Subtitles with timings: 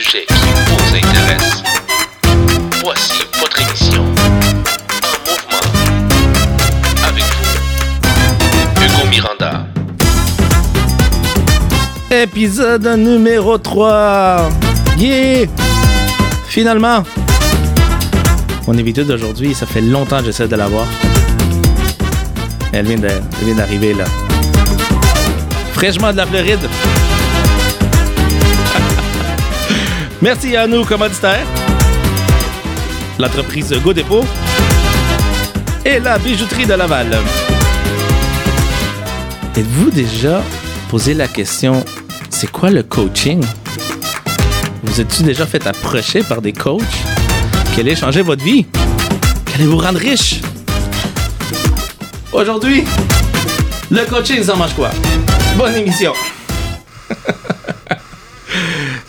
[0.00, 1.62] qui vous intéressent.
[2.82, 5.62] Voici votre émission En mouvement.
[7.06, 9.66] Avec vous, Hugo Miranda.
[12.10, 14.48] Épisode numéro 3.
[14.98, 15.46] Yeah!
[16.48, 17.04] Finalement,
[18.66, 20.86] mon invité d'aujourd'hui, ça fait longtemps que j'essaie de la voir.
[22.72, 24.06] Elle vient de- elle vient d'arriver là.
[25.72, 26.68] Fraîchement de la Floride.
[30.24, 31.46] Merci à nous, commanditaires.
[33.18, 34.24] L'entreprise Go Dépôt
[35.84, 37.18] et la bijouterie de Laval.
[39.54, 40.42] Êtes-vous déjà
[40.88, 41.84] posé la question,
[42.30, 43.44] c'est quoi le coaching?
[44.84, 46.80] Vous êtes-tu déjà fait approcher par des coachs?
[47.74, 48.64] Qui allaient changer votre vie?
[49.44, 50.36] Qui allaient vous rendre riche?
[52.32, 52.84] Aujourd'hui,
[53.90, 54.88] le coaching, ça mange quoi?
[55.58, 56.14] Bonne émission!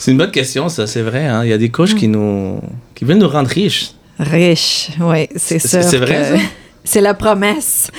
[0.05, 1.25] C'est une bonne question, ça, c'est vrai.
[1.25, 1.43] hein.
[1.43, 2.59] Il y a des coachs qui nous
[2.93, 3.91] qui veulent nous rendre riches.
[4.19, 5.81] Riche, oui, c'est sûr.
[5.81, 6.43] c'est vrai, ça?
[6.87, 7.89] C'est la promesse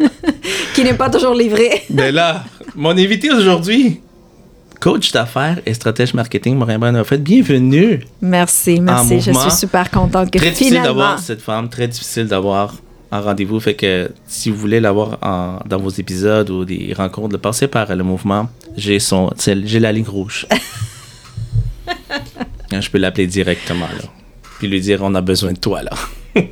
[0.74, 1.82] qui n'est pas toujours livrée.
[1.90, 2.42] Ben là,
[2.74, 4.00] mon invité aujourd'hui,
[4.80, 8.00] coach d'affaires et stratège marketing, Morin Brun fait bienvenue.
[8.20, 9.20] Merci, merci.
[9.20, 12.74] Je suis super contente que Très difficile d'avoir cette femme, très difficile d'avoir
[13.12, 13.60] un rendez-vous.
[13.60, 17.94] Fait que si vous voulez l'avoir en- dans vos épisodes ou des rencontres, passez par
[17.94, 18.48] le mouvement.
[18.76, 20.46] J'ai son, c'est- j'ai la ligne rouge.
[22.72, 24.08] Je peux l'appeler directement là,
[24.58, 25.90] puis lui dire on a besoin de toi là.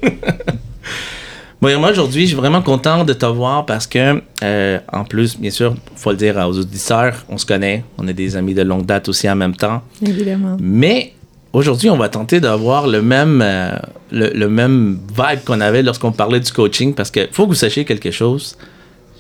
[1.61, 5.39] Bon, moi aujourd'hui, je suis vraiment content de te voir parce que, euh, en plus,
[5.39, 8.63] bien sûr, faut le dire aux auditeurs, on se connaît, on est des amis de
[8.63, 9.83] longue date aussi en même temps.
[10.01, 10.57] Évidemment.
[10.59, 11.13] Mais
[11.53, 13.77] aujourd'hui, on va tenter d'avoir le même, euh,
[14.11, 17.55] le, le même vibe qu'on avait lorsqu'on parlait du coaching parce que faut que vous
[17.55, 18.57] sachiez quelque chose.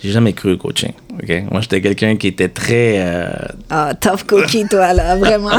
[0.03, 0.93] J'ai jamais cru au coaching.
[1.23, 1.45] ok?
[1.51, 2.95] Moi, j'étais quelqu'un qui était très.
[2.99, 3.29] euh,
[3.69, 5.51] Ah, tough cookie, toi, là, vraiment.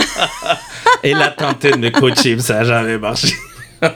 [1.04, 1.90] il a tenté de
[2.36, 3.36] mais ça n'a jamais marché.
[3.82, 3.94] Mais à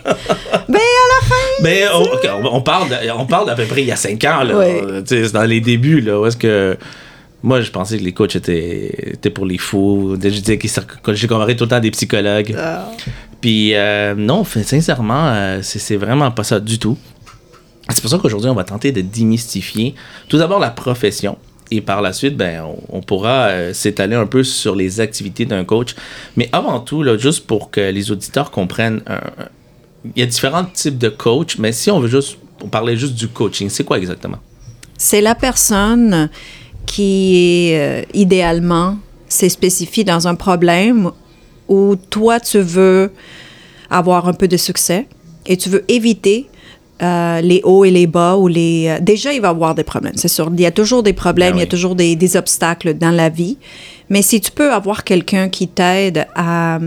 [0.73, 1.35] la fin.
[1.63, 4.44] Mais on, ok, on- parle, on parle d'à peu près il y a cinq ans.
[4.44, 5.01] Là, Oui.
[5.05, 6.01] C'est dans les débuts.
[6.01, 6.78] Là, où est-ce que.
[7.44, 10.16] Moi, je pensais que les coachs étaient, étaient pour les fous.
[10.19, 10.69] Je disais qu'ils
[11.13, 12.55] j'ai comparé tout le temps à des psychologues.
[12.57, 12.88] Ah.
[13.39, 16.97] Puis euh, non, sincèrement, euh, c'est c'est vraiment pas ça du tout.
[17.95, 19.95] C'est pour ça qu'aujourd'hui, on va tenter de démystifier
[20.29, 21.38] tout d'abord la profession.
[21.72, 25.66] Et par la suite, ben, on, pourra euh, s'étaler un peu sur les activités d'un
[25.66, 25.95] coach.
[26.35, 29.01] Mais avant tout, là, juste pour que les auditeurs comprennent,
[30.16, 33.16] il y a différents types de coach, mais si on veut juste, on parlait juste
[33.16, 34.38] du coaching, c'est quoi exactement?
[34.97, 36.29] C'est la personne
[36.85, 38.97] qui, euh, idéalement,
[39.28, 41.11] s'est spécifiée dans un problème
[41.67, 43.11] où toi, tu veux
[43.89, 45.07] avoir un peu de succès
[45.45, 46.47] et tu veux éviter
[47.01, 48.88] euh, les hauts et les bas ou les...
[48.88, 50.50] euh, déjà, il va y avoir des problèmes, c'est sûr.
[50.53, 53.11] Il y a toujours des problèmes, Ben il y a toujours des, des obstacles dans
[53.11, 53.57] la vie.
[54.09, 56.79] Mais si tu peux avoir quelqu'un qui t'aide à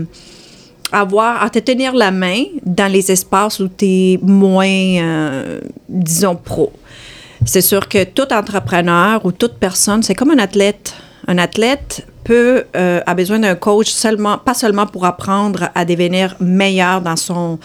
[0.91, 6.35] avoir à te tenir la main dans les espaces où tu es moins, euh, disons,
[6.35, 6.73] pro.
[7.45, 10.95] C'est sûr que tout entrepreneur ou toute personne, c'est comme un athlète.
[11.27, 17.01] Un athlète peut a besoin d'un coach seulement, pas seulement pour apprendre à devenir meilleur
[17.01, 17.59] dans son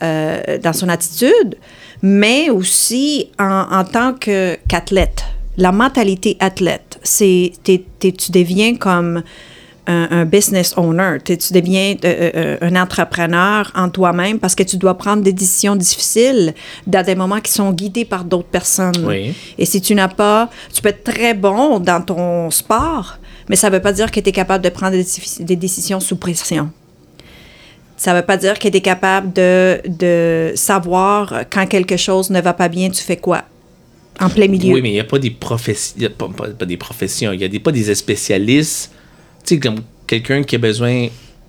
[0.00, 1.56] dans son attitude,
[2.02, 5.24] mais aussi en, en tant qu'athlète.
[5.56, 9.22] La mentalité athlète, c'est tu deviens comme
[9.88, 11.16] un, un business owner.
[11.24, 15.74] Tu, deviens euh, euh, un entrepreneur en toi-même parce que tu dois prendre des décisions
[15.74, 16.54] difficiles
[16.86, 19.04] dans des moments qui sont guidés par d'autres personnes.
[19.04, 19.34] Oui.
[19.56, 23.70] Et si tu n'as pas, tu peux être très bon dans ton sport, mais ça
[23.70, 24.96] ne veut pas dire que tu es capable de prendre
[25.40, 26.70] des décisions sous pression.
[27.98, 32.30] Ça ne veut pas dire que tu es capable de, de savoir quand quelque chose
[32.30, 33.42] ne va pas bien, tu fais quoi?
[34.20, 34.72] En plein milieu.
[34.72, 37.94] Oui, mais il n'y a pas des professions, des professions, il y a pas des
[37.94, 38.92] spécialistes,
[39.44, 41.08] tu sais, comme quelqu'un qui a besoin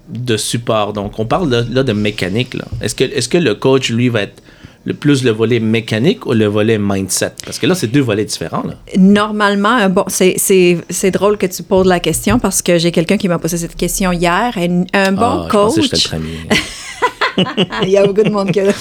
[0.10, 0.94] de support.
[0.94, 2.56] Donc, on parle là, là de mécanique.
[2.56, 2.66] Là.
[2.82, 4.42] Est-ce, que, est-ce que le coach, lui, va être
[4.86, 7.34] le plus le volet mécanique ou le volet mindset?
[7.46, 8.64] Parce que là, c'est deux volets différents.
[8.64, 8.74] Là.
[8.98, 13.28] Normalement, un bon, c'est, drôle que tu poses la question parce que j'ai quelqu'un qui
[13.28, 14.54] m'a posé cette question hier.
[14.58, 16.00] Un, un bon Ah, je pensais que coach.
[16.04, 16.40] j'étais le premier.
[17.84, 18.72] Il y a beaucoup de monde que-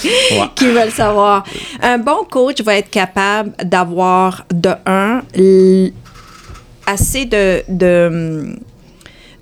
[0.54, 1.44] qui veut le savoir.
[1.80, 5.22] Un bon coach va être capable d'avoir, de un,
[6.86, 8.56] assez de, de,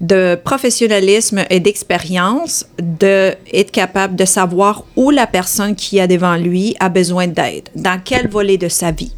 [0.00, 6.36] de professionnalisme et d'expérience, de être capable de savoir où la personne qui a devant
[6.36, 9.12] lui a besoin d'aide, dans quel volet de sa vie.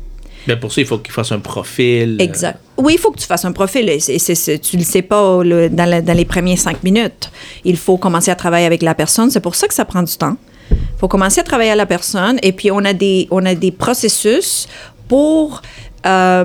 [0.47, 2.17] Mais pour ça, il faut qu'il fasse un profil.
[2.21, 2.59] euh, Exact.
[2.79, 3.89] Oui, il faut que tu fasses un profil.
[3.89, 6.83] Et c'est- c'est- c'est- tu ne le sais pas dans, la- dans les premiers cinq
[6.85, 7.31] minutes.
[7.65, 9.31] Il faut commencer à travailler avec la personne.
[9.31, 10.37] C'est pour ça que ça prend du temps.
[10.71, 12.39] Il faut commencer à travailler avec la personne.
[12.43, 14.69] Et puis, on a des, on a des processus
[15.09, 15.61] pour
[16.07, 16.45] euh,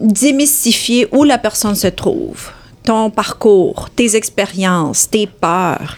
[0.00, 2.50] démystifier où la personne se trouve.
[2.90, 5.96] Ton parcours, tes expériences, tes peurs,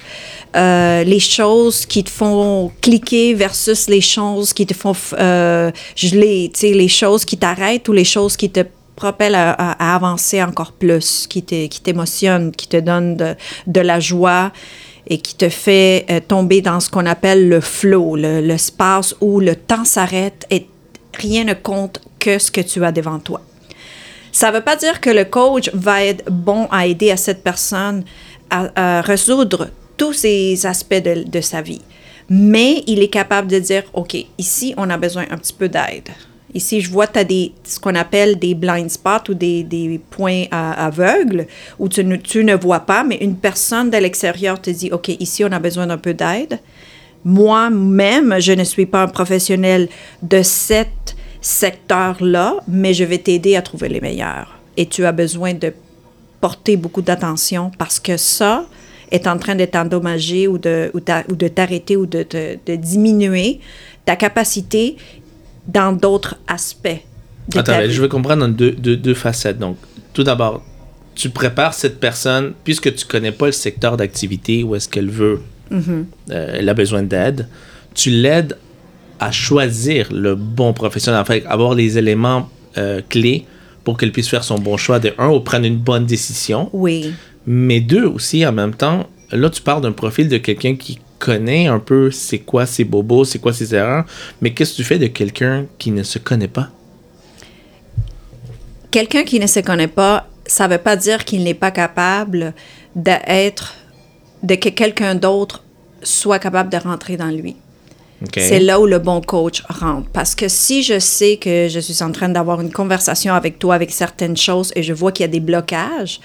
[0.54, 6.52] euh, les choses qui te font cliquer versus les choses qui te font euh, geler,
[6.60, 8.60] les choses qui t'arrêtent ou les choses qui te
[8.94, 13.16] propellent à, avancer encore plus, qui te- qui t'émotionnent, qui te donnent
[13.66, 14.52] de, la joie
[15.06, 19.40] et qui te fait euh, tomber dans ce qu'on appelle le flow, le- l'espace où
[19.40, 20.66] le temps s'arrête et
[21.14, 23.40] rien ne compte que ce que tu as devant toi.
[24.32, 27.44] Ça ne veut pas dire que le coach va être bon à aider à cette
[27.44, 28.02] personne
[28.50, 31.80] à, résoudre tous ces aspects de, sa vie.
[32.28, 36.08] Mais il est capable de dire, OK, ici, on a besoin un petit peu d'aide.
[36.54, 37.24] Ici, je vois tu as
[37.64, 41.46] ce qu'on appelle des blind spots ou des, points à- aveugles
[41.78, 45.08] où tu ne, tu ne vois pas, mais une personne de l'extérieur te dit, OK,
[45.08, 46.58] ici, on a besoin d'un peu d'aide.
[47.24, 49.88] Moi-même, je ne suis pas un professionnel
[50.22, 54.58] de cet secteur-là, mais je vais t'aider à trouver les meilleurs.
[54.76, 55.72] Et tu as besoin de
[56.40, 58.64] porter beaucoup d'attention parce que ça
[59.10, 62.24] est en train d'être endommagé ou de, ou ou de t'arrêter ou de,
[62.66, 63.60] de diminuer
[64.06, 64.96] ta capacité
[65.68, 67.02] dans d'autres aspects.
[67.48, 69.58] De Attends, je veux comprendre en deux, deux, deux facettes.
[69.58, 69.76] Donc,
[70.14, 70.62] tout d'abord,
[71.14, 75.42] tu prépares cette personne, puisque tu connais pas le secteur d'activité où est-ce qu'elle veut,
[75.72, 76.04] Mm-hmm.
[76.32, 77.48] euh, elle a besoin d'aide,
[77.94, 78.58] tu l'aides
[79.22, 83.46] à choisir le bon professionnel, en fait, avoir les éléments euh, clés
[83.84, 87.12] pour qu'elle puisse faire son bon choix de un, ou prendre une bonne décision, Oui.
[87.46, 91.68] mais deux aussi en même temps, là tu parles d'un profil de quelqu'un qui connaît
[91.68, 94.04] un peu c'est quoi ses bobos, c'est quoi ses erreurs,
[94.40, 96.68] mais qu'est-ce que tu fais de quelqu'un qui ne se connaît pas?
[98.90, 102.54] Quelqu'un qui ne se connaît pas, ça ne veut pas dire qu'il n'est pas capable
[102.96, 103.74] d'être,
[104.42, 105.62] de que quelqu'un d'autre
[106.02, 107.56] soit capable de rentrer dans lui.
[108.36, 110.08] C'est là où le bon coach rentre.
[110.12, 113.74] Parce que si je sais que je suis en train d'avoir une conversation avec toi
[113.74, 116.20] avec certaines choses et je vois qu'il y a des blocages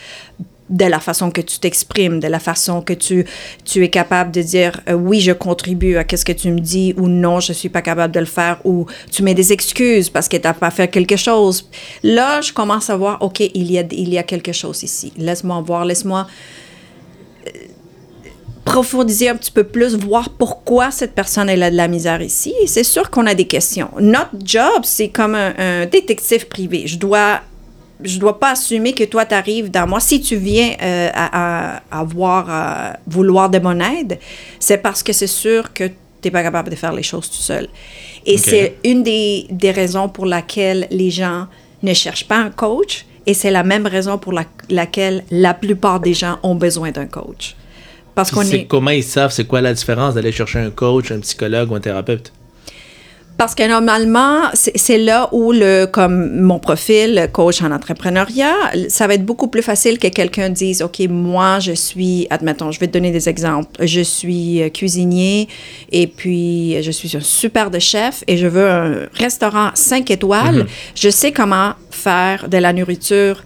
[0.69, 3.25] de la façon que tu t'exprimes, de la façon que tu,
[3.63, 6.94] tu es capable de dire euh, oui, je contribue à ce que tu me dis
[6.97, 10.27] ou non, je suis pas capable de le faire ou tu mets des excuses parce
[10.27, 11.69] que tu n'as pas fait quelque chose.
[12.03, 15.13] Là, je commence à voir, OK, il y a, il y a quelque chose ici.
[15.17, 16.27] Laisse-moi voir, laisse-moi
[18.77, 22.53] profondir un petit peu plus, voir pourquoi cette personne elle a de la misère ici.
[22.62, 23.89] Et c'est sûr qu'on a des questions.
[24.00, 26.85] Notre job, c'est comme un, un détective privé.
[26.85, 27.41] Je dois,
[28.03, 30.00] je dois pas assumer que toi, tu arrives dans moi.
[30.00, 32.03] Si tu viens euh, à,
[33.07, 34.19] vouloir de mon aide,
[34.59, 35.94] c'est parce que c'est sûr que tu
[36.25, 37.68] n'es pas capable de faire les choses tout seul.
[38.27, 41.47] Et c'est une des, des raisons pour laquelle les gens
[41.81, 43.07] ne cherchent pas un coach.
[43.25, 47.07] Et c'est la même raison pour la- laquelle la plupart des gens ont besoin d'un
[47.07, 47.56] coach.
[48.17, 48.65] Parce Puis qu'on c'est est...
[48.65, 51.79] comment ils savent c'est quoi la différence d'aller chercher un coach, un psychologue ou un
[51.79, 52.33] thérapeute?
[53.37, 58.55] Parce que normalement, c'est là où, le, comme mon profil, coach en entrepreneuriat,
[58.89, 62.79] ça va être beaucoup plus facile que quelqu'un dise, OK, moi, je suis, admettons, je
[62.79, 63.85] vais te donner des exemples.
[63.85, 65.47] Je suis euh, cuisinier
[65.91, 70.65] et puis je suis un super de chef et je veux un restaurant 5 étoiles.
[70.95, 73.43] Je sais comment faire de la nourriture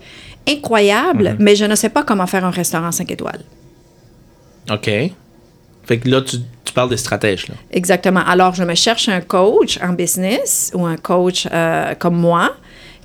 [0.47, 3.41] incroyable, mais je ne sais pas comment faire un restaurant 5 étoiles.
[4.71, 4.89] OK.
[5.85, 7.55] Fait que là, tu, tu parles des stratèges, là.
[7.71, 8.21] Exactement.
[8.25, 12.55] Alors, je me cherche un coach en business ou un coach euh, comme moi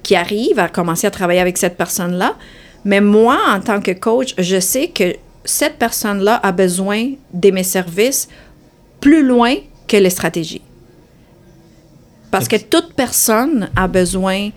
[0.02, 2.36] qui arrive à commencer à travailler avec cette personne-là.
[2.84, 7.64] Mais moi, en tant que coach, je sais que cette personne-là a besoin de mes
[7.64, 8.28] services
[9.00, 9.56] plus loin
[9.88, 10.62] que les stratégies.
[12.30, 14.50] Parce que toute personne a besoin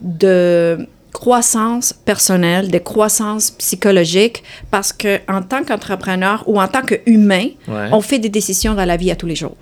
[0.00, 7.48] de croissance personnelle, de croissance psychologique, parce que en tant qu'entrepreneur ou en tant qu'humain,
[7.68, 7.88] Ouais.
[7.92, 9.56] on fait des décisions dans la vie à tous les jours.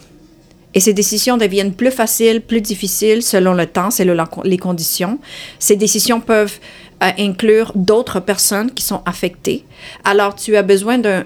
[0.73, 5.19] Et ces décisions deviennent plus faciles, plus difficiles selon le temps, selon la- les conditions.
[5.59, 6.59] Ces décisions peuvent
[7.03, 9.65] euh, inclure d'autres personnes qui sont affectées.
[10.05, 11.25] Alors, tu as besoin d'un-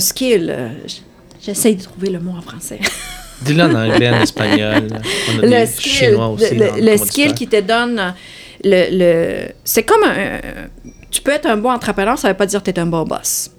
[0.00, 0.50] skill.
[0.50, 0.68] euh,
[1.40, 2.80] J'essaie de trouver le mot en français.
[3.42, 4.88] Dis-le en anglais, en espagnol.
[5.34, 6.54] On a le des skill, chinois aussi.
[6.54, 7.06] le, dans le commanditaire.
[7.06, 8.10] skill qui te donne euh,
[8.62, 10.38] le, le c'est comme un,
[11.10, 13.04] tu peux être un bon entrepreneur, ça veut pas dire que tu es un bon
[13.04, 13.50] boss.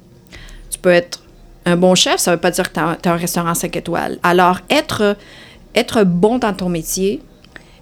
[0.70, 1.22] Tu peux être
[1.66, 4.20] un bon chef, ça veut pas dire que tu as, un restaurant 5 étoiles.
[4.24, 5.18] Alors être
[5.74, 7.22] être bon dans ton métier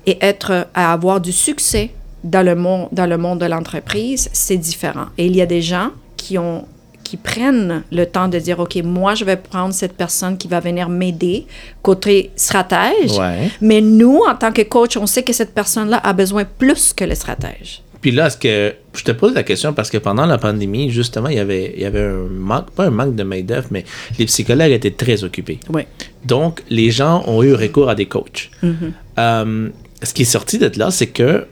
[0.06, 1.92] et être à avoir du succès
[2.24, 5.08] dans le monde dans le monde de l'entreprise, c'est différent.
[5.18, 6.66] Et il y a des gens qui ont
[7.10, 10.60] qui prennent le temps de dire OK, moi je vais prendre cette personne qui va
[10.60, 11.48] venir m'aider
[11.82, 13.18] côté stratège.
[13.18, 13.50] Ouais.
[13.62, 17.04] Mais nous, en tant que coach, on sait que cette personne-là a besoin plus que
[17.04, 17.82] le stratège.
[18.00, 18.76] Puis là, est-ce que.
[18.94, 21.82] Je te pose la question parce que pendant la pandémie, justement, il y avait, il
[21.82, 23.86] y avait un manque, pas un manque de main-d'œuvre, mais
[24.20, 25.60] les psychologues étaient très occupés.
[25.74, 25.84] Oui.
[26.26, 28.52] Donc, les gens ont eu recours à des coachs.
[28.64, 28.92] Mm-hmm.
[29.18, 29.70] Euh,
[30.04, 31.48] ce qui est sorti de là, c'est que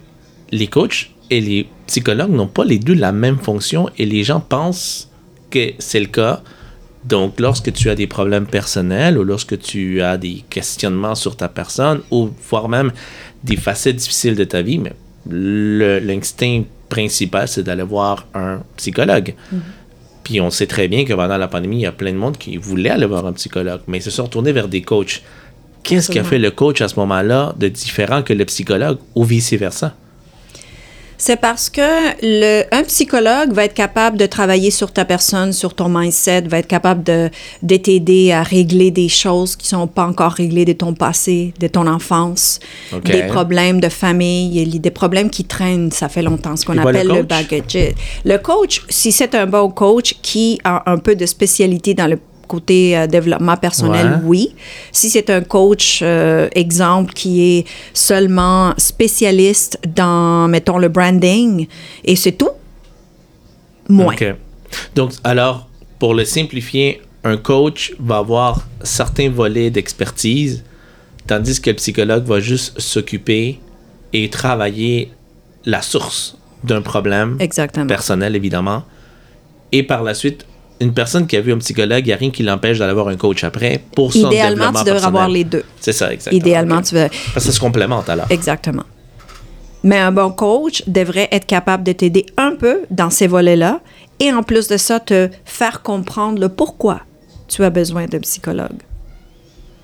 [0.52, 4.40] les coachs et les psychologues n'ont pas les deux la même fonction et les gens
[4.40, 5.07] pensent
[5.58, 6.42] que c'est le cas.
[7.06, 11.48] Donc, lorsque tu as des problèmes personnels ou lorsque tu as des questionnements sur ta
[11.48, 12.92] personne ou voire même
[13.44, 14.94] des facettes difficiles de ta vie, mais
[15.30, 19.36] l'instinct principal, c'est d'aller voir un psychologue.
[20.24, 22.38] Puis on sait très bien que pendant la pandémie, il y a plein de monde
[22.38, 25.22] qui voulait aller voir un psychologue, mais ils se sont retournés vers des coachs.
[25.84, 26.30] Qu'est-ce qui a Absolument.
[26.30, 29.96] fait le coach à ce moment-là de différent que le psychologue ou vice-versa?
[31.18, 31.82] C'est parce que
[32.22, 36.60] le, un psychologue va être capable de travailler sur ta personne, sur ton mindset, va
[36.60, 37.30] être capable de,
[37.64, 41.68] de t'aider à régler des choses qui sont pas encore réglées de ton passé, de
[41.68, 42.60] ton enfance,
[42.94, 43.04] OK.
[43.04, 47.16] des problèmes de famille, des problèmes qui traînent, ça fait longtemps, ce qu'on appelle le
[47.18, 47.96] le baggage.
[48.24, 52.20] Le coach, si c'est un bon coach qui a un peu de spécialité dans le
[52.48, 54.20] côté euh, développement personnel, Ouais.
[54.24, 54.56] oui.
[54.92, 61.68] Si c'est un coach, euh, exemple, qui est seulement spécialiste dans, mettons, le branding,
[62.04, 62.50] et c'est tout,
[63.90, 64.14] moins.
[64.14, 64.26] OK.
[64.96, 65.68] Donc, alors,
[66.00, 70.64] pour le simplifier, un coach va avoir certains volets d'expertise,
[71.26, 73.60] tandis que le psychologue va juste s'occuper
[74.14, 75.12] et travailler
[75.66, 77.88] la source d'un problème Exactement.
[77.88, 78.84] personnel, évidemment.
[79.72, 80.46] Et par la suite,
[80.80, 83.08] une personne qui a vu un psychologue, il n'y a rien qui l'empêche d'aller voir
[83.08, 85.64] un coach après pour son Idéalement, développement tu devrais avoir les deux.
[85.80, 86.40] C'est ça, exactement.
[86.40, 87.08] Idéalement, tu veux.
[87.34, 88.28] Parce que ça se complémente alors.
[88.30, 88.84] Exactement.
[89.84, 93.80] Mais un bon coach devrait être capable de t'aider un peu dans ces volets-là
[94.20, 97.02] et en plus de ça, te faire comprendre le pourquoi
[97.48, 98.82] tu as besoin d'un psychologue.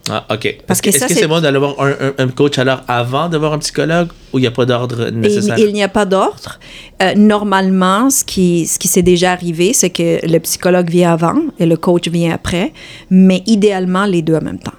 [0.10, 0.57] Ah, OK.
[0.67, 2.81] Parce Est-ce que est-ce ça, que c'est- bon d'aller voir un, un- un coach alors
[2.89, 5.57] avant de voir un psychologue ou il n'y a pas d'ordre nécessaire?
[5.57, 6.60] il, il n'y a pas d'ordre.
[7.01, 11.39] Euh, normalement, ce qui, ce qui s'est déjà arrivé, c'est que le psychologue vient avant
[11.57, 12.74] et le coach vient après,
[13.10, 14.74] mais idéalement, les deux en même temps.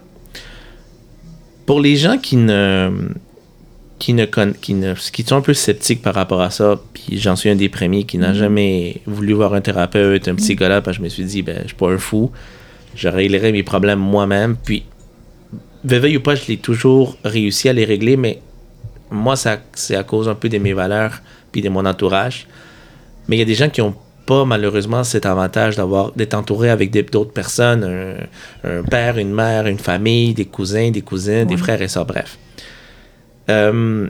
[1.66, 2.90] Pour les gens qui ne
[3.98, 7.36] qui ne, qui ne qui sont un peu sceptiques par rapport à ça, puis j'en
[7.36, 8.34] suis un des premiers qui n'a Mm-hmm.
[8.34, 11.68] jamais voulu voir un thérapeute, un psychologue, parce que je me suis dit, ben, je
[11.68, 12.30] suis pas un fou,
[12.94, 14.82] je réglerai mes problèmes moi-même, puis
[15.84, 18.40] veuille ou pas, je l'ai toujours réussi à les régler, mais
[19.10, 21.20] moi, ça, c'est à cause un peu de mes valeurs,
[21.52, 22.46] puis de mon entourage.
[23.28, 23.94] Mais il y a des gens qui ont
[24.26, 29.66] pas malheureusement cet avantage d'avoir d'être entouré avec d'autres personnes, un, un père, une mère,
[29.66, 32.38] une famille, des cousins, des cousines, des frères et sœurs, bref.
[33.50, 34.08] Euh,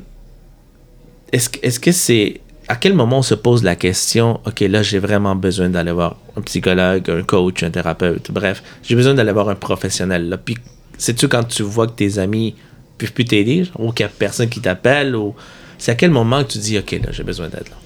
[1.33, 4.83] est-ce, que- est-ce que c'est à quel moment on se pose la question, ok là
[4.83, 9.33] j'ai vraiment besoin d'aller voir un psychologue, un coach, un thérapeute, bref, j'ai besoin d'aller
[9.33, 10.29] voir un professionnel.
[10.29, 10.39] Là.
[10.39, 10.57] Puis
[10.99, 12.55] c'est-tu quand tu vois que tes amis
[12.99, 15.35] peuvent plus t'aider, ou qu'il n'y a personne qui t'appelle, ou
[15.79, 17.77] c'est à quel moment que tu dis ok là j'ai besoin d'aide là?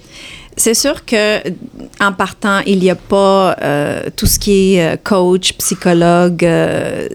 [0.57, 1.39] C'est sûr que
[2.01, 6.45] en partant, il n'y a pas euh, tout ce qui est euh, coach, psychologue.
[6.45, 7.09] euh,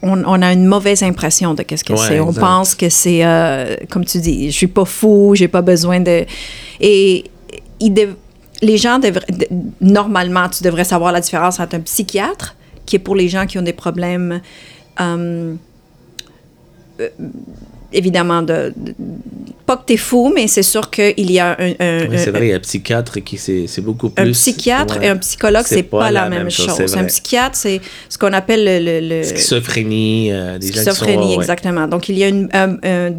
[0.00, 2.18] on, on a une mauvaise impression de qu'est-ce que Ouais, c'est.
[2.18, 2.40] On exact.
[2.40, 6.24] pense que c'est, euh, comme tu dis, je suis pas fou, j'ai pas besoin de.
[6.80, 7.24] Et
[7.78, 8.14] il dev-
[8.62, 9.48] les gens devraient, de-
[9.82, 13.58] normalement, tu devrais savoir la différence entre un psychiatre, qui est pour les gens qui
[13.58, 14.40] ont des problèmes.
[15.00, 15.54] Euh,
[17.00, 17.08] euh,
[17.92, 18.94] évidemment, de, de-
[19.66, 22.30] pas que tu es fou, mais c'est sûr qu'il y a un, un- Oui, c'est
[22.30, 24.28] vrai, il y a un psychiatre qui c'est, beaucoup plus.
[24.28, 25.06] un psychiatre ouais.
[25.06, 26.96] et un psychologue, c'est pas, la même, chose.
[26.96, 30.90] un psychiatre, c'est ce qu'on appelle le, le- le- Schizophrénie, euh, des gens qui sont.
[30.92, 31.42] schizophrénie, ouais.
[31.42, 31.86] exactement.
[31.86, 33.12] Donc, il y a une, un, un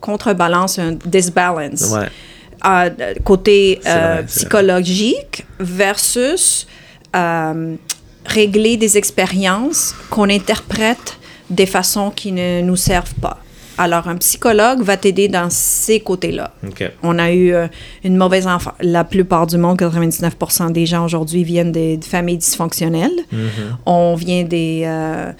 [0.00, 1.90] contrebalance, un disbalance.
[1.92, 2.08] Ouais.
[2.66, 6.66] euh, côté euh, vrai, psychologique versus
[7.14, 7.74] euh,
[8.28, 11.18] régler des expériences qu'on interprète
[11.50, 13.38] des façons qui ne nous servent pas.
[13.78, 16.52] Alors, un psychologue va t'aider dans ces côtés-là.
[17.04, 17.68] On a eu euh,
[18.02, 18.74] une mauvaise enfance.
[18.80, 23.16] La plupart du monde, 99% des gens aujourd'hui viennent des, de familles dysfonctionnelles.
[23.86, 25.30] On vient des, euh,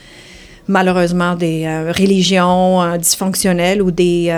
[0.68, 4.32] malheureusement, des euh, religions dysfonctionnelles ou des,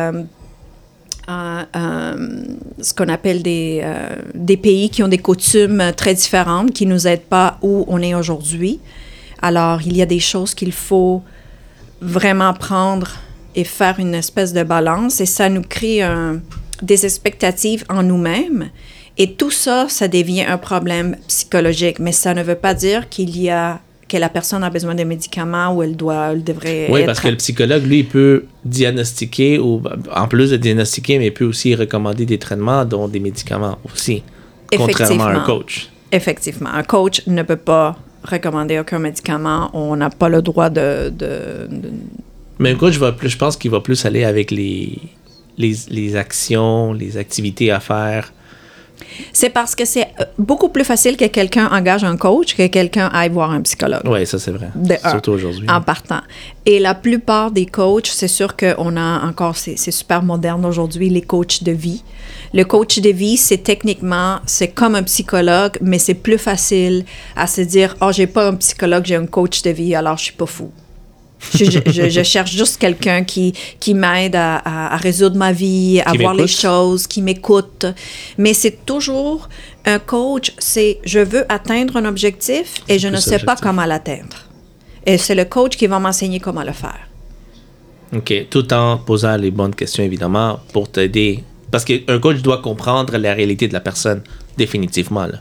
[1.30, 2.44] euh,
[2.80, 7.06] ce qu'on appelle des, euh, des pays qui ont des coutumes très différentes, qui nous
[7.06, 8.80] aident pas où on est aujourd'hui.
[9.42, 11.22] Alors, il y a des choses qu'il faut
[12.00, 13.12] vraiment prendre
[13.54, 16.02] et faire une espèce de balance et ça nous crée
[16.82, 18.70] des expectatives en nous-mêmes.
[19.18, 23.38] Et tout ça, ça devient un problème psychologique, mais ça ne veut pas dire qu'il
[23.38, 23.80] y a
[24.10, 27.20] que la personne a besoin de médicaments ou elle doit, elle devrait Oui, être parce
[27.20, 29.80] que le psychologue, lui, il peut diagnostiquer, ou
[30.14, 34.22] en plus de diagnostiquer, mais il peut aussi recommander des traitements, dont des médicaments aussi.
[34.76, 35.88] Contrairement à un coach.
[36.12, 36.70] Effectivement.
[36.72, 39.70] Un coach ne peut pas recommander aucun médicament.
[39.74, 41.10] On n'a pas le droit de.
[41.10, 41.92] de- de-
[42.58, 44.98] Mais un coach, va plus, je pense qu'il va plus aller avec les,
[45.56, 48.32] les, les actions, les activités à faire.
[49.32, 53.08] C'est parce que c'est euh, beaucoup plus facile que quelqu'un engage un coach que quelqu'un
[53.12, 54.02] aille voir un psychologue.
[54.04, 54.70] Oui, ça c'est vrai.
[54.74, 55.68] De Surtout aujourd'hui.
[55.68, 56.20] En partant.
[56.66, 61.08] Et la plupart des coachs, c'est sûr qu'on a encore, c'est c'est super moderne aujourd'hui,
[61.08, 62.02] les coachs de vie.
[62.52, 67.04] Le coach de vie, c'est techniquement, c'est comme un psychologue, mais c'est plus facile
[67.36, 70.24] à se dire, oh, j'ai pas un psychologue, j'ai un coach de vie, alors je
[70.24, 70.70] suis pas fou.
[71.54, 75.52] Je, je- je- je cherche juste quelqu'un qui, qui m'aide à, à- à résoudre ma
[75.52, 77.86] vie, à Qui voir les choses, qui m'écoute.
[78.38, 79.48] Mais c'est toujours
[79.86, 84.36] un coach, c'est je veux atteindre un objectif et je ne sais pas comment l'atteindre.
[85.06, 87.08] Et c'est le coach qui va m'enseigner comment le faire.
[88.14, 88.46] OK.
[88.50, 91.42] Tout en posant les bonnes questions, évidemment, pour t'aider.
[91.70, 94.22] Parce qu'un coach doit comprendre la réalité de la personne,
[94.58, 95.26] définitivement.
[95.26, 95.38] Là.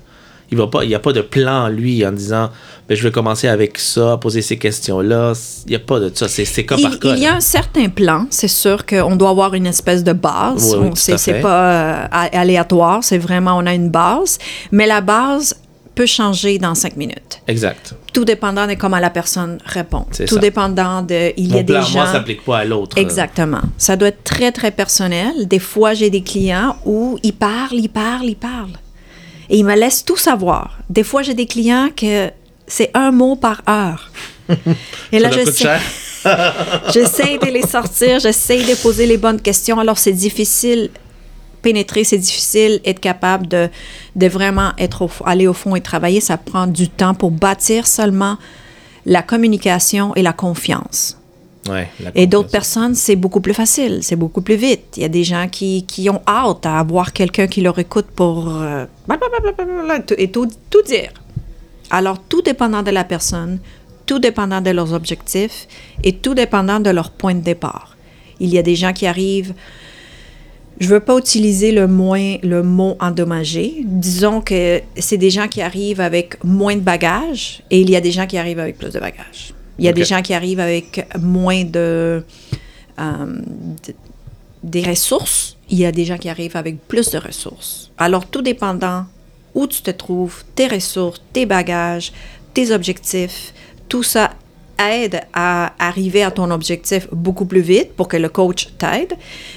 [0.51, 2.49] Il va pas, il n'y a pas de plan, lui, en disant
[2.87, 5.33] ben, je vais commencer avec ça, poser ces questions-là.
[5.67, 6.27] Il n'y a pas de ça.
[6.27, 7.13] C'est Il, par cas.
[7.15, 7.37] il y a là.
[7.37, 10.75] un certain plan, c'est sûr qu'on doit avoir une espèce de base.
[10.75, 14.39] Oui, oui, c'est pas euh, aléatoire, c'est vraiment on a une base,
[14.71, 15.55] mais la base
[15.99, 17.41] peut changer dans cinq minutes.
[17.47, 17.93] Exact.
[18.13, 20.05] Tout dépendant de comment la personne répond.
[20.15, 20.39] Tout ça.
[20.39, 22.97] dépendant de il y a des gens moi, s'applique pas à l'autre.
[22.97, 23.61] Exactement.
[23.77, 25.47] Ça doit être très, très personnel.
[25.47, 28.77] Des fois, j'ai des clients où ils parlent, ils parlent, ils parlent.
[29.49, 30.77] Et ils me laissent tout savoir.
[30.89, 32.29] Des fois, j'ai des clients que
[32.67, 34.11] c'est un mot par heure.
[35.11, 35.77] Et là, doit coûter
[36.93, 39.79] j'essaie, de les sortir, j'essaie de poser les bonnes questions.
[39.79, 40.89] Alors, c'est difficile
[41.61, 43.69] pénétrer, c'est difficile être capable de,
[44.15, 46.21] de vraiment être au, aller au fond et travailler.
[46.21, 48.37] Ça prend du temps pour bâtir seulement
[49.05, 51.18] la communication et la confiance.
[51.69, 54.95] Ouais, Et d'autres personnes, c'est beaucoup plus facile, c'est beaucoup plus vite.
[54.97, 58.07] Il y a des gens qui, qui ont hâte à avoir quelqu'un qui leur écoute
[58.15, 58.85] pour euh,
[60.17, 61.11] et tout, tout dire.
[61.91, 63.59] Alors, tout dépendant de la personne,
[64.05, 65.67] tout dépendant de leurs objectifs
[66.03, 67.95] et tout dépendant de leur point de départ.
[68.39, 69.53] Il y a des gens qui arrivent,
[70.79, 73.83] je veux pas utiliser le, moins, le mot endommagé.
[73.83, 78.01] Disons que c'est des gens qui arrivent avec moins de bagages et il y a
[78.01, 79.53] des gens qui arrivent avec plus de bagages.
[79.79, 82.23] Il y a des gens qui arrivent avec moins de,
[82.99, 83.25] euh,
[83.87, 83.93] de-
[84.63, 85.55] des ressources.
[85.69, 87.89] Il y a des gens qui arrivent avec plus de ressources.
[87.97, 89.05] Alors, tout dépendant
[89.55, 92.11] où tu te trouves, tes ressources, tes bagages,
[92.53, 93.53] tes objectifs,
[93.87, 94.31] tout ça
[94.79, 99.13] aide à arriver à ton objectif beaucoup plus vite pour que le coach t'aide.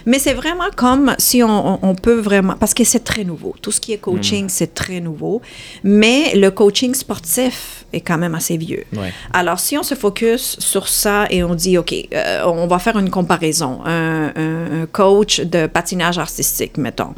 [0.06, 3.54] Mais c'est vraiment comme si on, peut vraiment, parce que c'est très nouveau.
[3.62, 5.40] Tout ce qui est coaching, c'est très nouveau.
[5.84, 8.84] Mais le coaching sportif est quand même assez vieux.
[8.96, 9.12] Ouais.
[9.32, 12.98] Alors, si on se focus sur ça et on dit, OK, euh, on va faire
[12.98, 13.80] une comparaison.
[13.84, 17.14] Un, un- un coach de patinage artistique, mettons,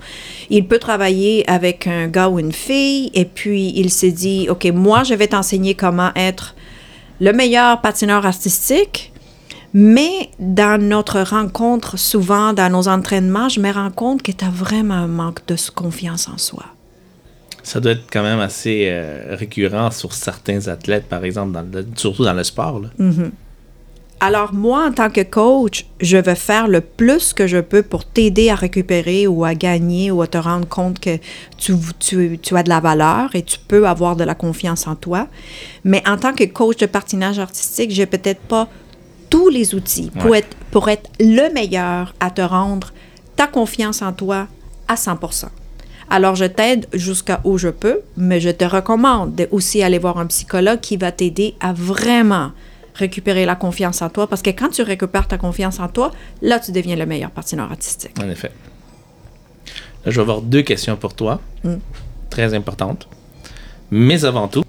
[0.50, 4.64] il peut travailler avec un gars ou une fille et puis il s'est dit, OK,
[4.74, 6.54] moi, je vais t'enseigner comment être
[7.20, 9.12] le meilleur patineur artistique.
[9.76, 14.48] Mais dans notre rencontre, souvent dans nos entraînements, je me rends compte que tu as
[14.50, 16.64] vraiment un manque de confiance en soi.
[17.64, 21.86] Ça doit être quand même assez euh, récurrent sur certains athlètes, par exemple, dans le-
[21.96, 22.78] surtout dans le sport.
[22.80, 22.88] là.
[24.20, 28.04] Alors, moi, en tant que coach, je veux faire le plus que je peux pour
[28.06, 31.18] t'aider à récupérer ou à gagner ou à te rendre compte que
[31.58, 34.94] tu, tu, tu as de la valeur et tu peux avoir de la confiance en
[34.94, 35.26] toi.
[35.84, 38.68] Mais en tant que coach de patinage artistique, j'ai peut-être pas
[39.28, 40.38] tous les outils pour, Ouais.
[40.38, 42.92] être, pour être le meilleur à te rendre
[43.36, 44.46] ta confiance en toi
[44.88, 45.46] à 100%
[46.10, 50.18] alors, je t'aide jusqu'à où je peux, mais je te recommande de aussi aller voir
[50.18, 52.52] un psychologue qui va t'aider à vraiment
[52.94, 54.26] récupérer la confiance en toi.
[54.26, 56.10] Parce que quand tu récupères ta confiance en toi,
[56.42, 58.12] là, tu deviens le meilleur patineur artistique.
[58.22, 58.50] En effet.
[60.04, 61.74] Là, je vais avoir deux questions pour toi, Mm.
[62.30, 63.08] très importantes.
[63.90, 64.64] Mais avant tout,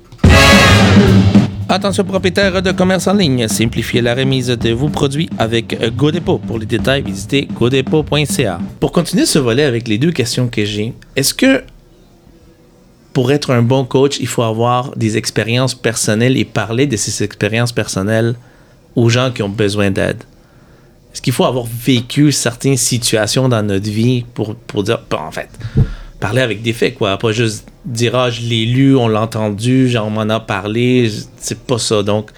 [1.67, 6.37] attention propriétaire de commerce en ligne, simplifiez la remise de vos produits avec GoDepot.
[6.39, 8.59] Pour les détails, visitez godepot.ca.
[8.79, 11.63] Pour continuer ce volet avec les deux questions que j'ai, est-ce que
[13.15, 17.23] pour être un bon coach, il faut avoir des expériences personnelles et parler de ces
[17.23, 18.35] expériences personnelles
[18.93, 20.21] aux gens qui ont besoin d'aide?
[21.13, 25.47] Est-ce qu'il faut avoir vécu certaines situations dans notre vie pour, pour dire, en fait,
[26.19, 27.17] parler avec des faits, quoi.
[27.17, 31.09] Pas juste dire, ah, je l'ai lu, on l'a entendu, genre, on m'en a parlé.
[31.37, 32.03] C'est pas ça.
[32.03, 32.31] Donc,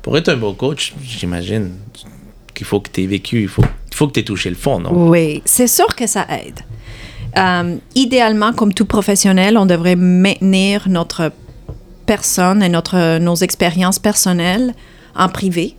[0.00, 1.72] pour être un bon coach, j'imagine
[2.54, 4.54] qu'il faut que tu aies vécu, il faut, il faut que tu aies touché le
[4.54, 4.92] fond, non?
[5.08, 6.60] Oui, c'est sûr que ça aide.
[7.36, 11.32] Euh, idéalement, comme tout professionnel, on devrait maintenir notre
[12.06, 14.74] personne et notre, nos expériences personnelles
[15.14, 15.76] en privé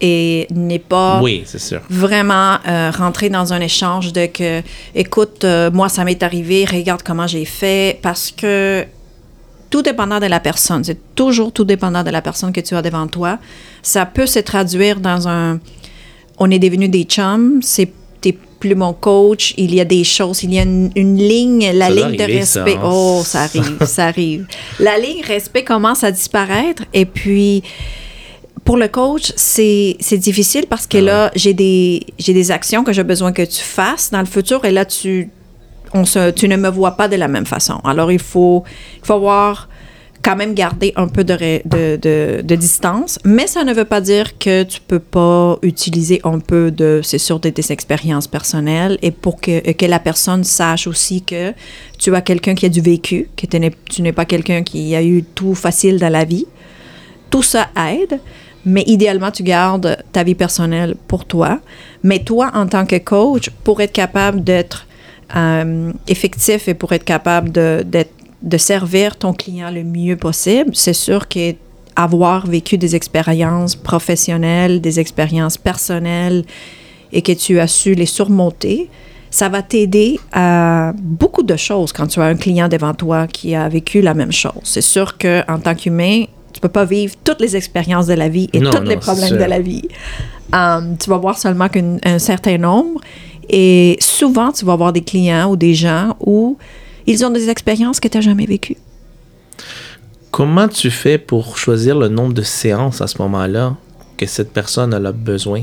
[0.00, 1.80] et n'est pas Oui, c'est sûr.
[1.90, 4.62] vraiment euh, rentrer dans un échange de que,
[4.94, 8.84] écoute, euh, moi, ça m'est arrivé, regarde comment j'ai fait, parce que
[9.68, 12.82] tout dépendant de la personne, c'est toujours tout dépendant de la personne que tu as
[12.82, 13.38] devant toi.
[13.82, 15.60] Ça peut se traduire dans un,
[16.38, 17.92] on est devenus des chums, c'est
[18.60, 19.54] plus mon coach.
[19.56, 22.18] Il y a des choses, il y a une, une ligne, la Ça ligne de
[22.44, 22.76] ça, respect.
[22.76, 22.82] hein?
[22.92, 24.46] Oh, ça arrive, ça arrive.
[24.78, 27.62] La ligne respect commence à disparaître et puis
[28.64, 32.92] pour le coach, c'est c'est difficile parce que là, j'ai des, j'ai des actions que
[32.92, 35.30] j'ai besoin que tu fasses dans le futur et là, tu,
[35.94, 37.80] on se, tu ne me vois pas de la même façon.
[37.84, 38.62] Alors, il faut,
[39.02, 39.69] il faut avoir
[40.22, 44.38] quand même garder un peu de, de, de, distance, mais ça ne veut pas dire
[44.38, 49.12] que tu peux pas utiliser un peu de, c'est sûr, de tes expériences personnelles et
[49.12, 51.54] pour que, que la personne sache aussi que
[51.98, 55.22] tu as quelqu'un qui a du vécu, que tu n'es, pas quelqu'un qui a eu
[55.22, 56.46] tout facile dans la vie.
[57.30, 58.20] Tout ça aide,
[58.66, 61.60] mais idéalement, tu gardes ta vie personnelle pour toi.
[62.02, 64.86] Mais toi, en tant que coach, pour être capable d'être
[65.36, 70.94] euh, effectif et pour être capable d'être- de servir ton client le mieux possible, c'est
[70.94, 71.54] sûr que
[71.96, 76.44] avoir vécu des expériences professionnelles, des expériences personnelles
[77.12, 78.88] et que tu as su les surmonter,
[79.30, 83.54] ça va t'aider à beaucoup de choses quand tu as un client devant toi qui
[83.54, 84.60] a vécu la même chose.
[84.64, 88.28] C'est sûr que en tant qu'humain, tu peux pas vivre toutes les expériences de la
[88.28, 89.86] vie et Non, tous non, les problèmes de la vie.
[90.52, 93.00] Um, tu vas voir seulement qu'un certain nombre
[93.48, 96.56] et souvent tu vas avoir des clients ou des gens où
[97.06, 98.76] ils ont des expériences que tu n'as jamais vécues.
[100.30, 103.76] Comment tu fais pour choisir le nombre de séances à ce moment-là
[104.16, 105.62] que cette personne a besoin?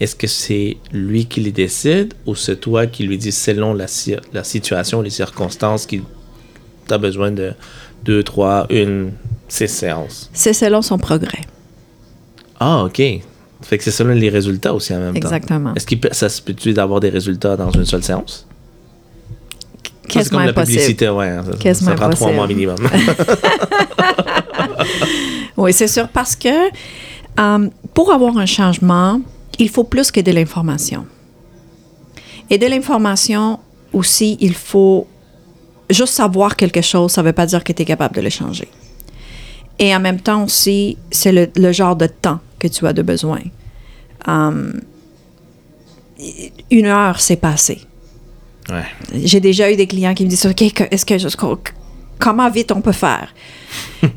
[0.00, 3.88] Est-ce que c'est lui qui les décide ou c'est toi qui lui dis selon la,
[3.88, 6.02] si- la situation, les circonstances, qu'il
[6.90, 7.52] a besoin de
[8.04, 9.10] deux, trois, une,
[9.48, 10.30] six séances?
[10.32, 11.40] C'est selon son progrès.
[12.60, 13.02] Ah, OK.
[13.62, 15.16] Fait que c'est selon les résultats aussi en même temps.
[15.16, 15.74] Exactement.
[15.74, 18.46] Est-ce que ça se peut-tu d'avoir des résultats dans une seule séance?
[20.10, 20.78] C'est comme la impossible?
[20.78, 21.36] publicité, ouais.
[21.62, 22.76] Ça, ça prend trois mois minimum.
[25.56, 26.48] Oui, c'est sûr, parce que
[27.40, 29.20] euh, pour avoir un changement,
[29.58, 31.04] il faut plus que de l'information.
[32.48, 33.58] Et de l'information
[33.92, 35.06] aussi, il faut
[35.90, 38.30] juste savoir quelque chose, ça ne veut pas dire que tu es capable de le
[38.30, 38.68] changer.
[39.80, 43.02] Et en même temps aussi, c'est le, le genre de temps que tu as de
[43.02, 43.40] besoin.
[44.28, 44.72] Euh,
[46.70, 47.80] une heure, c'est passé.
[48.70, 48.84] Ouais.
[49.24, 51.28] J'ai déjà eu des clients qui me disent OK, est-ce que je-
[52.18, 53.28] comment vite on peut faire?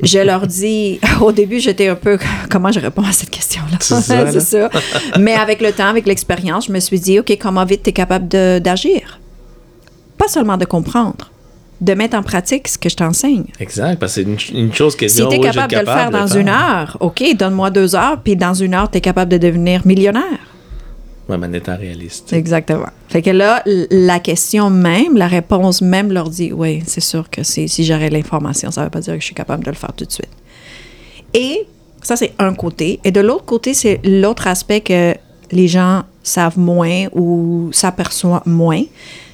[0.03, 2.17] Je leur dis au début, j'étais un peu
[2.49, 3.77] comment je réponds à cette question-là?
[4.31, 4.69] C'est ça.
[5.19, 7.93] Mais avec le temps, avec l'expérience, je me suis dit OK, comment vite tu es
[7.93, 9.19] capable de- d'agir?
[10.17, 11.31] Pas seulement de comprendre,
[11.81, 13.45] de mettre en pratique ce que je t'enseigne.
[13.59, 15.79] Exact, parce que c'est une, une chose que Si oh, tu es oui, capable de
[15.79, 19.01] le faire dans une heure, OK, donne-moi deux heures, puis dans une heure, tu es
[19.01, 20.39] capable de devenir millionnaire.
[21.31, 22.33] En étant réaliste.
[22.33, 22.89] Exactement.
[23.09, 27.43] Fait que là, la question même, la réponse même leur dit oui, c'est sûr que
[27.43, 29.93] si j'aurais l'information, ça ne veut pas dire que je suis capable de le faire
[29.93, 30.29] tout de suite.
[31.33, 31.65] Et
[32.01, 32.99] ça, c'est un côté.
[33.03, 35.15] Et de l'autre côté, c'est l'autre aspect que
[35.51, 38.83] les gens savent moins ou s'aperçoivent moins.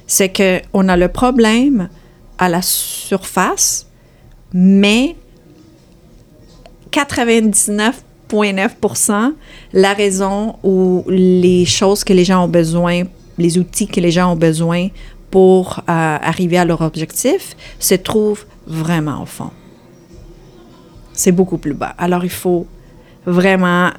[0.05, 1.89] C'est qu'on a le problème
[2.38, 3.88] à la surface,
[4.53, 5.15] mais
[8.29, 9.31] 99,9
[9.73, 13.03] la raison ou les choses que les gens ont besoin,
[13.37, 14.89] les outils que les gens ont besoin
[15.31, 19.51] pour euh, arriver à leur objectif se trouvent vraiment au fond.
[21.13, 21.95] C'est beaucoup plus bas.
[21.97, 22.67] Alors, il faut
[23.25, 23.89] vraiment...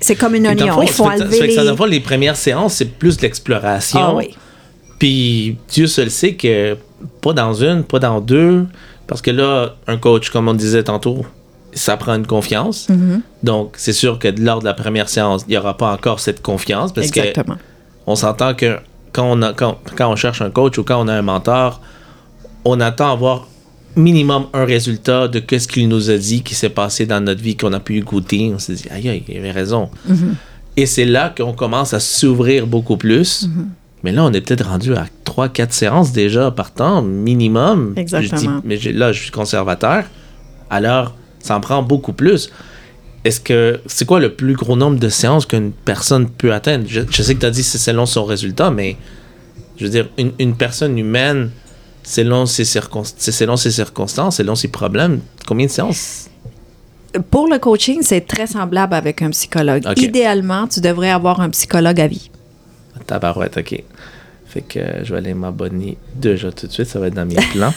[0.00, 0.74] C'est comme une oignon.
[0.74, 1.70] fond, Il faut ça ça enlever ça, les...
[1.70, 4.00] le fond, les premières séances, c'est plus de l'exploration.
[4.00, 4.34] Ah oui.
[4.98, 6.76] Puis Dieu seul sait que
[7.22, 8.66] pas dans une, pas dans deux,
[9.06, 11.24] parce que là, un coach, comme on disait tantôt,
[11.72, 12.88] ça prend une confiance.
[12.88, 13.20] Mm-hmm.
[13.42, 16.42] Donc, c'est sûr que lors de la première séance, il n'y aura pas encore cette
[16.42, 17.56] confiance parce que Exactement.
[18.06, 18.78] on s'entend que
[19.12, 21.80] quand on, a, quand, quand on cherche un coach ou quand on a un mentor,
[22.64, 23.48] on attend avoir
[23.96, 27.56] minimum un résultat de ce qu'il nous a dit qui s'est passé dans notre vie,
[27.56, 28.52] qu'on a pu goûter.
[28.54, 29.90] On s'est dit, aïe, aïe, il avait raison.
[30.76, 33.48] Et c'est là qu'on commence à s'ouvrir beaucoup plus.
[34.02, 37.92] Mais là, on est peut-être rendu à 3-4 séances déjà par temps, minimum.
[37.96, 38.60] Exactement.
[38.64, 40.04] Je dis, mais là, je suis conservateur.
[40.70, 42.50] Alors, ça en prend beaucoup plus.
[43.24, 46.84] Est-ce que c'est quoi le plus gros nombre de séances qu'une personne peut atteindre?
[46.88, 48.96] Je, je sais que tu as dit c'est selon son résultat, mais
[49.76, 51.50] je veux dire, une, une personne humaine,
[52.02, 56.28] selon ses, circon- selon ses circonstances, selon ses problèmes, combien de séances?
[57.30, 59.82] Pour le coaching, c'est très semblable avec un psychologue.
[59.96, 62.30] Idéalement, tu devrais avoir un psychologue à vie.
[63.06, 63.82] Tabarouette, ok.
[64.50, 67.36] Fait que je vais aller m'abonner déjà tout de suite, ça va être dans mes
[67.52, 67.72] plans.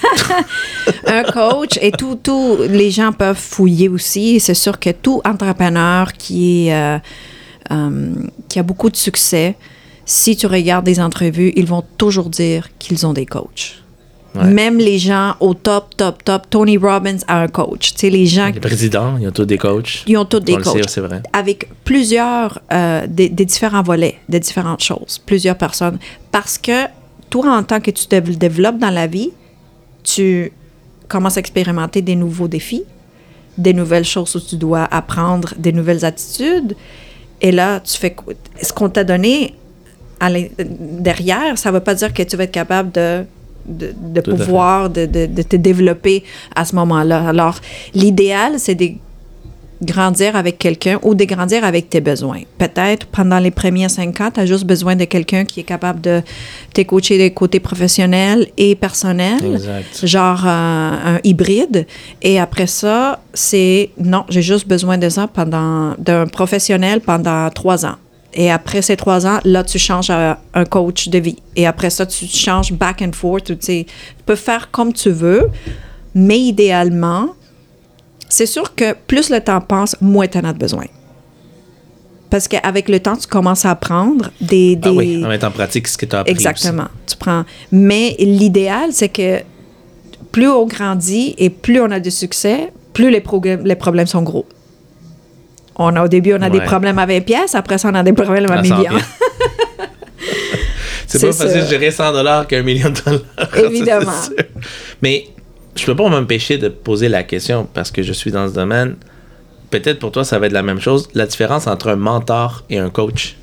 [1.06, 4.40] un coach et tout, tout, les gens peuvent fouiller aussi.
[4.40, 6.98] C'est sûr que tout entrepreneur qui, est, euh,
[7.70, 8.16] euh,
[8.50, 9.56] qui a beaucoup de succès,
[10.04, 13.83] si tu regardes des entrevues, ils vont toujours dire qu'ils ont des coachs.
[14.36, 14.46] Ouais.
[14.46, 17.93] Même les gens au top, top, top, Tony Robbins a un coach.
[17.93, 20.04] Tu sais, les gens Les présidents, ils ont tous des coachs.
[20.08, 20.89] ils ont tous des On coachs.
[20.89, 21.22] c'est vrai.
[21.34, 26.00] Avec plusieurs, euh, des, des différents volets, de différentes choses, plusieurs personnes.
[26.32, 26.86] Parce que
[27.30, 29.32] toi, en tant que tu te développes dans la vie,
[30.04, 30.52] tu
[31.08, 32.84] commences à expérimenter des nouveaux défis,
[33.58, 36.76] des nouvelles choses où tu dois apprendre, des nouvelles attitudes.
[37.39, 38.15] Et là, tu fais
[38.62, 39.54] ce qu'on t'a donné
[40.30, 43.26] derrière, ça ne veut pas dire que tu vas être capable de,
[43.65, 46.23] de, de pouvoir, de, de- de te développer
[46.56, 47.28] à ce moment-là.
[47.30, 47.60] Alors,
[47.93, 48.89] l'idéal, c'est de
[49.82, 52.39] grandir avec quelqu'un ou de grandir avec tes besoins.
[52.58, 55.99] Peut-être pendant les premiers cinq ans, tu as juste besoin de quelqu'un qui est capable
[55.99, 56.21] de
[56.73, 60.06] te coacher des côtés professionnels et personnels Exact.
[60.06, 61.86] genre euh, un hybride.
[62.21, 67.86] Et après ça, c'est non, j'ai juste besoin de ça pendant d'un professionnel pendant trois
[67.86, 67.95] ans.
[68.34, 71.38] Et après ces trois ans, là, tu changes à un coach de vie.
[71.56, 73.58] Et après ça, tu changes back and forth.
[73.60, 73.86] Tu
[74.26, 75.50] peux faire comme tu veux,
[76.15, 77.30] mais idéalement,
[78.30, 80.86] c'est sûr que plus le temps passe, moins tu en as besoin.
[82.32, 84.76] Parce qu'avec le temps, tu commences à apprendre des...
[84.76, 86.34] des Ah oui, en mettant en pratique ce que tu as appris.
[86.34, 86.48] aussi.
[86.48, 86.88] Exactement.
[87.06, 87.43] Tu prends.
[87.72, 89.41] Mais l'idéal, c'est que
[90.32, 94.48] plus on grandit et plus on a de succès, plus les problèmes sont gros.
[95.76, 98.04] On a, au début, on a des problèmes à 20 pièces, après ça, on a
[98.04, 98.90] des problèmes à À 100 millions.
[98.92, 99.04] pièces.
[101.08, 103.58] C'est C'est pas facile de gérer 100 dollars qu'un million de dollars.
[103.58, 104.12] Évidemment.
[104.12, 104.32] Ça.
[105.02, 105.28] Mais
[105.76, 108.96] je peux pas m'empêcher de poser la question parce que je suis dans ce domaine.
[109.72, 111.10] Peut-être pour toi, ça va être la même chose.
[111.16, 113.36] La différence entre un mentor et un coach?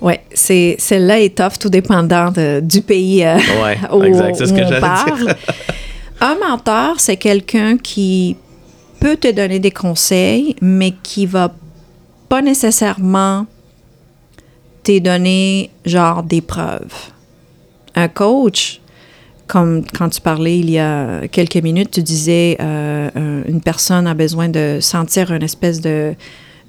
[0.00, 4.46] Oui, c'est, celle-là est tough, tout dépendant de- du pays euh, Ouais, où, exact, c'est
[4.46, 5.34] ce où que on parle.
[6.20, 8.36] Un mentor, c'est quelqu'un qui
[9.00, 11.52] peut te donner des conseils, mais qui va
[12.28, 13.46] pas nécessairement
[14.82, 16.94] te donner genre des preuves.
[17.94, 18.80] Un coach,
[19.46, 24.06] comme quand tu parlais il y a quelques minutes, tu disais euh, un- une personne
[24.06, 26.14] a besoin de sentir une espèce de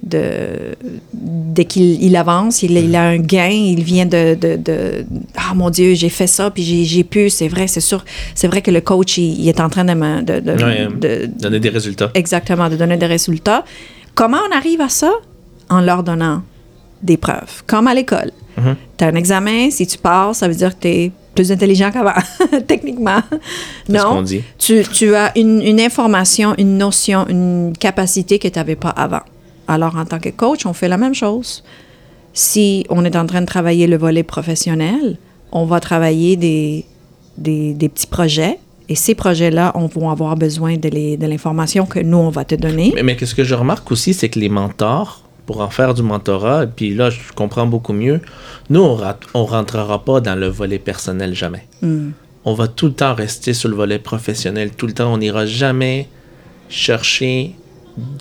[0.03, 0.75] de
[1.13, 5.53] dès qu'il il avance, il, il a un gain, il vient de, de, de- ah
[5.53, 8.61] mon Dieu, j'ai fait ça, puis j'ai, j'ai pu, c'est vrai, c'est sûr, c'est vrai
[8.61, 11.59] que le coach, il, il est en train de, me- de, de- Ouais, de- Donner
[11.59, 12.09] des résultats.
[12.13, 13.63] exactement, de donner des résultats.
[14.15, 15.11] Comment on arrive à ça?
[15.69, 16.41] En leur donnant
[17.03, 18.31] des preuves, comme à l'école.
[18.57, 18.75] Mhm.
[18.97, 21.91] Tu as un examen, si tu passes, ça veut dire que tu es plus intelligent
[21.91, 22.11] qu'avant,
[22.67, 23.21] techniquement.
[23.87, 24.41] C'est ce qu'on Non, dit.
[24.59, 29.21] tu, tu as une, une information, une notion, une capacité que tu n'avais pas avant.
[29.67, 31.63] Alors, en tant que coach, on fait la même chose.
[32.33, 35.17] Si on est en train de travailler le volet professionnel,
[35.51, 36.85] on va travailler des,
[37.37, 38.57] des, des petits projets.
[38.89, 42.43] Et ces projets-là, on va avoir besoin de, les- de l'information que nous, on va
[42.45, 42.91] te donner.
[42.95, 46.03] Mais, mais qu'est-ce que je remarque aussi, c'est que les mentors, pour en faire du
[46.03, 48.19] mentorat, et puis là, je comprends beaucoup mieux,
[48.69, 48.99] nous, on
[49.33, 51.65] on rentrera pas dans le volet personnel jamais.
[52.43, 54.71] On va tout le temps rester sur le volet professionnel.
[54.71, 56.07] Tout le temps, on n'ira jamais
[56.69, 57.55] chercher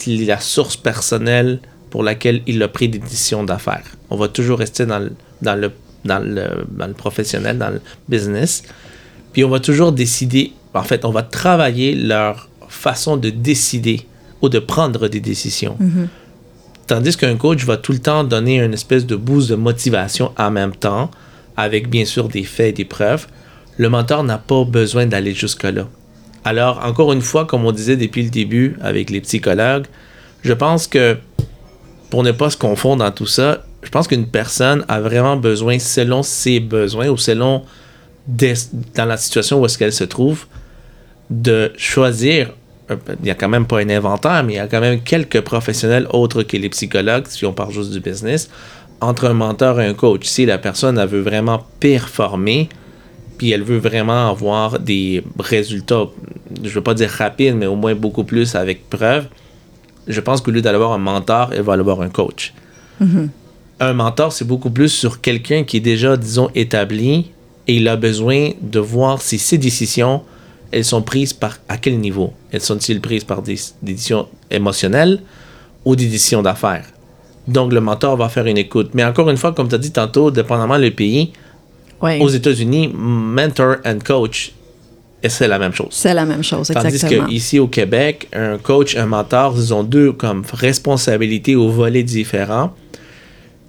[0.07, 3.85] la source personnelle pour laquelle il a pris des décisions d'affaires.
[4.11, 5.73] On va toujours rester dans le, dans le,
[6.05, 8.63] dans le, dans le professionnel, dans le business.
[9.33, 14.07] Puis on va toujours décider, en fait, on va travailler leur façon de décider
[14.43, 15.77] ou de prendre des décisions.
[16.87, 20.51] Tandis qu'un coach va tout le temps donner une espèce de boost de motivation en
[20.51, 21.11] même temps,
[21.57, 23.27] avec bien sûr des faits et des preuves.
[23.77, 25.89] Le mentor n'a pas besoin d'aller jusque-là.
[26.45, 29.87] Alors, encore une fois, comme on disait depuis le début avec les psychologues,
[30.43, 31.17] je pense que
[32.09, 35.79] pour ne pas se confondre dans tout ça, je pense qu'une personne a vraiment besoin,
[35.79, 37.63] selon ses besoins ou selon
[38.27, 40.47] dans la situation où est-ce qu'elle se trouve,
[41.31, 42.53] de choisir.
[42.87, 45.01] peu- Il n'y a quand même pas un inventaire, mais il y a quand même
[45.01, 48.51] quelques professionnels autres que les psychologues, si on parle juste du business,
[49.01, 50.27] entre un mentor et un coach.
[50.27, 52.69] Si la personne veut vraiment performer,
[53.41, 56.09] puis elle veut vraiment avoir des résultats,
[56.63, 59.29] je ne veux pas dire rapides, mais au moins beaucoup plus avec preuve,
[60.07, 62.53] je pense qu'au lieu d'aller avoir un mentor, elle va aller avoir un coach.
[63.81, 67.31] Un mentor, c'est beaucoup plus sur quelqu'un qui est déjà, disons, établi
[67.67, 70.21] et il a besoin de voir si ses décisions,
[70.71, 72.35] elles sont prises par à quel niveau?
[72.53, 75.23] Elles sont-ils prises par des, des décisions émotionnelles
[75.87, 76.85] ou des décisions d'affaires?
[77.49, 78.91] Donc, le mentor va faire une écoute.
[78.93, 81.33] Mais encore une fois, comme tu as dit tantôt, dépendamment le pays,
[82.01, 84.53] Aux États-Unis, mentor and coach,
[85.29, 85.89] c'est la même chose.
[85.91, 87.27] C'est la même chose, Tandis exactement.
[87.27, 92.73] qu'ici au Québec, un coach, un mentor, ils ont deux comme responsabilités ou volets différents.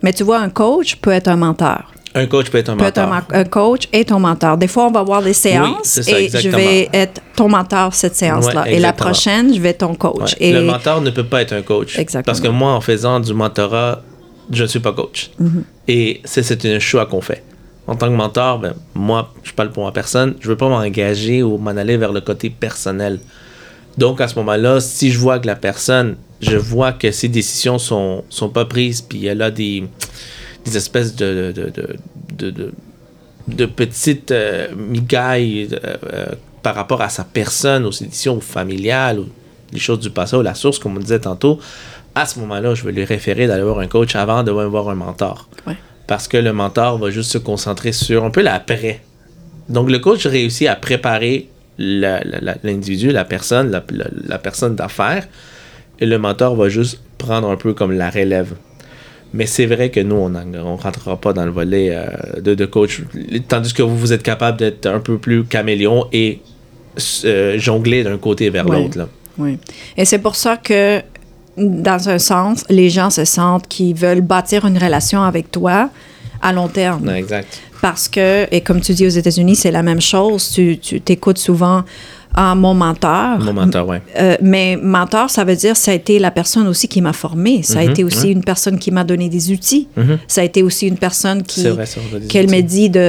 [0.01, 1.91] Mais tu vois, un coach peut être un mentor.
[2.13, 3.27] Un coach peut être un peut être mentor.
[3.33, 4.57] un, un coach et ton mentor.
[4.57, 6.57] Des fois, on va avoir des séances ça, et exactement.
[6.57, 8.63] je vais être ton mentor cette séance-là.
[8.63, 10.33] Ouais, et la prochaine, je vais être ton coach.
[10.33, 10.47] Ouais.
[10.47, 11.97] Et Le mentor ne peut pas être un coach.
[11.97, 12.23] Exactement.
[12.23, 14.01] Parce que moi, en faisant du mentorat,
[14.51, 15.31] je ne suis pas coach.
[15.41, 15.63] Mm-hmm.
[15.87, 17.43] Et c'est un choix qu'on fait.
[17.87, 21.43] En tant que mentor, ben, moi, je parle pour ma personne, je veux pas m'engager
[21.43, 23.19] ou m'en aller vers le côté personnel.
[23.97, 27.77] Donc, à ce moment-là, si je vois que la personne, je vois que ses décisions
[27.77, 29.83] sont, sont pas prises, puis elle a des,
[30.63, 31.71] des espèces de, de,
[32.37, 32.71] de,
[33.47, 36.25] de, petites euh, migailles euh, euh,
[36.63, 39.25] par rapport à sa personne, aux éditions familiales, ou
[39.73, 41.59] les choses du passé, ou la source, comme on disait tantôt,
[42.15, 44.95] à ce moment-là, je vais lui référer d'aller voir un coach avant de voir un
[44.95, 45.47] mentor.
[46.11, 48.99] Parce que le mentor va juste se concentrer sur un peu l'après.
[49.69, 51.47] Donc, le coach réussit à préparer
[51.77, 55.25] la- la- la- l'individu, la, personne, la, personne d'affaires,
[56.01, 58.55] et le mentor va juste prendre un peu comme la relève.
[59.33, 62.65] Mais c'est vrai que nous, on ne rentrera pas dans le volet euh, de, de
[62.65, 63.03] coach,
[63.47, 66.41] tandis que vous, vous êtes capable d'être un peu plus caméléon et
[67.23, 69.07] euh, jongler d'un côté vers l'autre.
[69.37, 69.57] Oui.
[69.95, 70.99] Et c'est pour ça que,
[71.57, 75.89] dans un sens, les gens se sentent qu'ils veulent bâtir une relation avec toi
[76.41, 77.09] à long terme.
[77.09, 77.59] Exact.
[77.81, 80.51] Parce que, et comme tu dis aux États-Unis, c'est la même chose.
[80.53, 81.83] Tu, t'écoutes souvent
[82.33, 83.39] à mon mentor.
[83.39, 84.01] Mon mentor, ouais.
[84.19, 87.63] Euh, mais mentor, ça veut dire ça a été la personne aussi qui m'a formé.
[87.63, 88.31] Ça a Mhm, été aussi ouais.
[88.33, 89.87] une personne qui m'a donné des outils.
[89.97, 90.19] Mhm.
[90.27, 91.65] Ça a été aussi une personne qui,
[92.29, 92.99] qu'elle me dit de,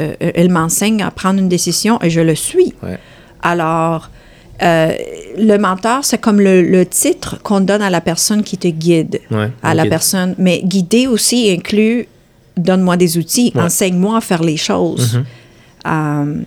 [0.00, 2.74] euh, elle m'enseigne à prendre une décision et je le suis.
[2.82, 2.98] Ouais.
[3.42, 4.10] Alors,
[4.62, 4.92] euh,
[5.38, 9.20] le mentor, c'est comme le, le titre qu'on donne à la personne qui te guide.
[9.30, 9.90] Ouais, à la guide.
[9.90, 10.34] personne.
[10.38, 12.08] Mais guider aussi inclut
[12.56, 13.62] donne-moi des outils, Ouais.
[13.62, 15.20] enseigne-moi à faire les choses.
[15.86, 16.40] Euh,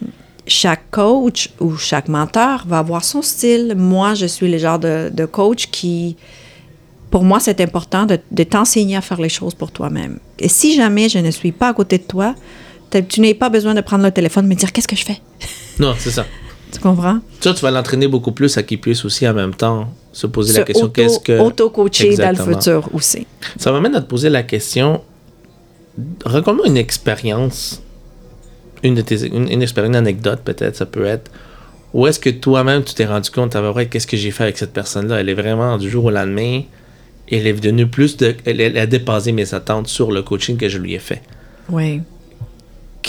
[0.47, 3.75] chaque coach ou chaque mentor va avoir son style.
[3.77, 6.17] Moi, je suis le genre de, de coach qui,
[7.11, 10.17] pour moi, c'est important de, de t'enseigner à faire les choses pour toi-même.
[10.39, 12.33] Et si jamais je ne suis pas à côté de toi,
[13.07, 15.19] tu n'as pas besoin de prendre le téléphone et me dire qu'est-ce que je fais?
[15.79, 16.25] Non, c'est ça.
[16.71, 17.19] Tu comprends?
[17.39, 20.53] Ça, tu vas l'entraîner beaucoup plus à qu'il puisse aussi en même temps se poser
[20.59, 21.39] la question auto- qu'est-ce que.
[21.39, 23.25] Auto-coacher dans le futur aussi.
[23.57, 25.01] Ça m'amène à te poser la question
[26.25, 27.81] raconte-moi une expérience,
[28.83, 31.29] une, de tes, une, une expérience, une anecdote peut-être, ça peut être.
[31.93, 34.57] Où est-ce que toi-même tu t'es rendu compte, ah, ouais, qu'est-ce que j'ai fait avec
[34.57, 35.19] cette personne-là?
[35.19, 36.61] Elle est vraiment du jour au lendemain,
[37.31, 38.35] elle est devenue plus de.
[38.45, 41.21] Elle, elle a dépassé mes attentes sur le coaching que je lui ai fait.
[41.69, 42.01] Oui.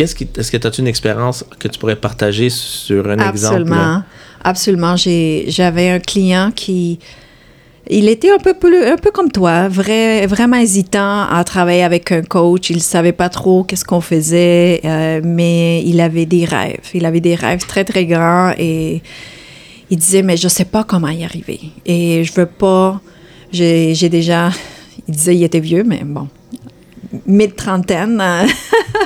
[0.01, 3.57] Qu'est-ce qui, est-ce que tu as une expérience que tu pourrais partager sur un exemple?
[3.57, 4.03] Absolument.
[4.43, 4.97] Absolument.
[4.97, 6.99] J'ai- J'avais un client qui.
[7.91, 12.11] Il était un peu, plus- un peu comme toi, vrai, vraiment hésitant à travailler avec
[12.13, 12.71] un coach.
[12.71, 16.81] Il savait pas trop qu'est-ce qu'on faisait, euh, mais il avait des rêves.
[16.95, 19.03] Il avait des rêves très, très grands et
[19.91, 21.61] il disait, mais je sais pas comment y arriver.
[21.85, 23.03] Et je veux pas.
[23.53, 24.51] J'ai déjà.
[25.09, 26.29] Il disait, il était vieux, mais bon.
[27.27, 28.21] Mid-trentaine.
[28.21, 28.47] euh,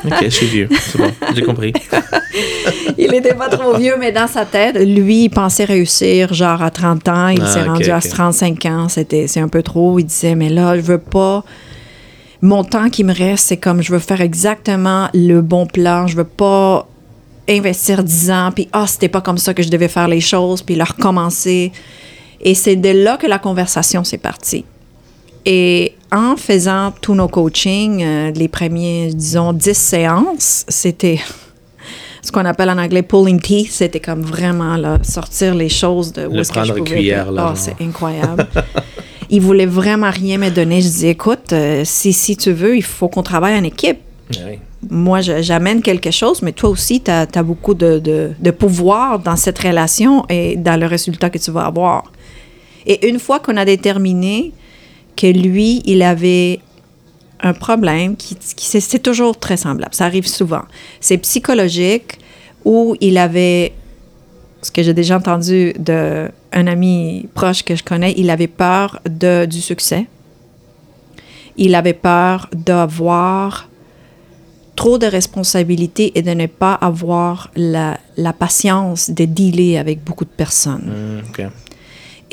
[0.05, 1.73] Ok, je suis vieux, c'est bon, j'ai compris.
[2.99, 6.71] il n'était pas trop vieux, mais dans sa tête, lui, il pensait réussir genre à
[6.71, 7.29] 30 ans.
[7.29, 8.09] Il Ah, s'est rendu à ok.
[8.09, 8.89] 35 ans.
[8.89, 9.99] C'était, c'est un peu trop.
[9.99, 11.45] Il disait, mais là, je veux pas.
[12.43, 16.07] Mon temps qui me reste, c'est comme je veux faire exactement le bon plan.
[16.07, 16.87] Je veux pas
[17.49, 20.61] investir 10 ans, puis ah, c'était pas comme ça que je devais faire les choses,
[20.63, 21.73] puis le recommencer.
[22.41, 24.65] Et c'est de là que la conversation s'est partie.
[25.47, 31.19] Et en faisant tous nos coachings, euh, les premiers, disons, 10 séances, c'était
[32.23, 33.71] ce qu'on appelle en anglais pulling teeth.
[33.71, 36.91] C'était comme vraiment là, sortir les choses de où Le est-ce que je pouvais.
[36.91, 37.57] cuillère, là, Ah, genre.
[37.57, 38.47] c'est incroyable.
[39.31, 40.81] il voulait vraiment rien me donner.
[40.81, 43.99] Je dis, écoute, euh, si, si tu veux, il faut qu'on travaille en équipe.
[44.31, 44.59] Oui.
[44.91, 49.37] Moi, j'amène quelque chose, mais toi aussi, tu as, beaucoup de, de- de pouvoir dans
[49.37, 52.05] cette relation et dans le résultat que tu vas avoir.
[52.87, 54.53] Et une fois qu'on a déterminé
[55.17, 56.61] que lui, il avait
[57.41, 60.63] un problème qui, qui c'est- toujours très semblable, ça arrive souvent.
[61.01, 62.19] C'est psychologique
[62.65, 63.73] où il avait
[64.63, 66.31] ce que j'ai déjà entendu d'un
[66.67, 70.07] ami proche que je connais, il avait peur de, du succès.
[71.59, 73.69] Il avait peur d'avoir
[74.75, 80.25] trop de responsabilités et de ne pas avoir la, la patience de dealer avec beaucoup
[80.25, 81.23] de personnes.
[81.29, 81.47] Ok.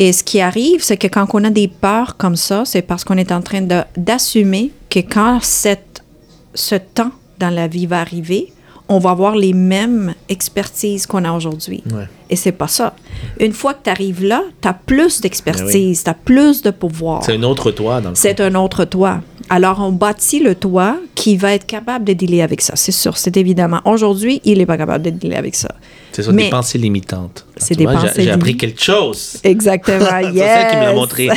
[0.03, 3.03] Et ce qui arrive, c'est que quand on a des peurs comme ça, c'est parce
[3.03, 3.61] qu'on est en train
[3.95, 8.51] d'assumer que quand ce temps dans la vie va arriver,
[8.89, 11.83] on va avoir les mêmes expertises qu'on a aujourd'hui.
[12.31, 12.95] Et c'est pas ça.
[13.39, 17.23] Une fois que tu arrives là, tu as plus d'expertise, tu as plus de pouvoir.
[17.23, 18.15] C'est un autre toi, dans le.
[18.15, 19.19] C'est un autre toit.
[19.49, 22.73] Alors, on bâtit le toit qui va être capable de dealer avec ça.
[22.77, 23.81] C'est sûr, c'est évidemment.
[23.83, 25.75] Aujourd'hui, il n'est pas capable de dealer avec ça.
[26.13, 27.45] C'est ça, des pensées limitantes.
[27.57, 28.59] C'est des pensées J'ai appris limitantes.
[28.61, 29.37] quelque chose.
[29.43, 30.95] Exactement, C'est ça qui me l'a yes.
[30.95, 31.29] montré.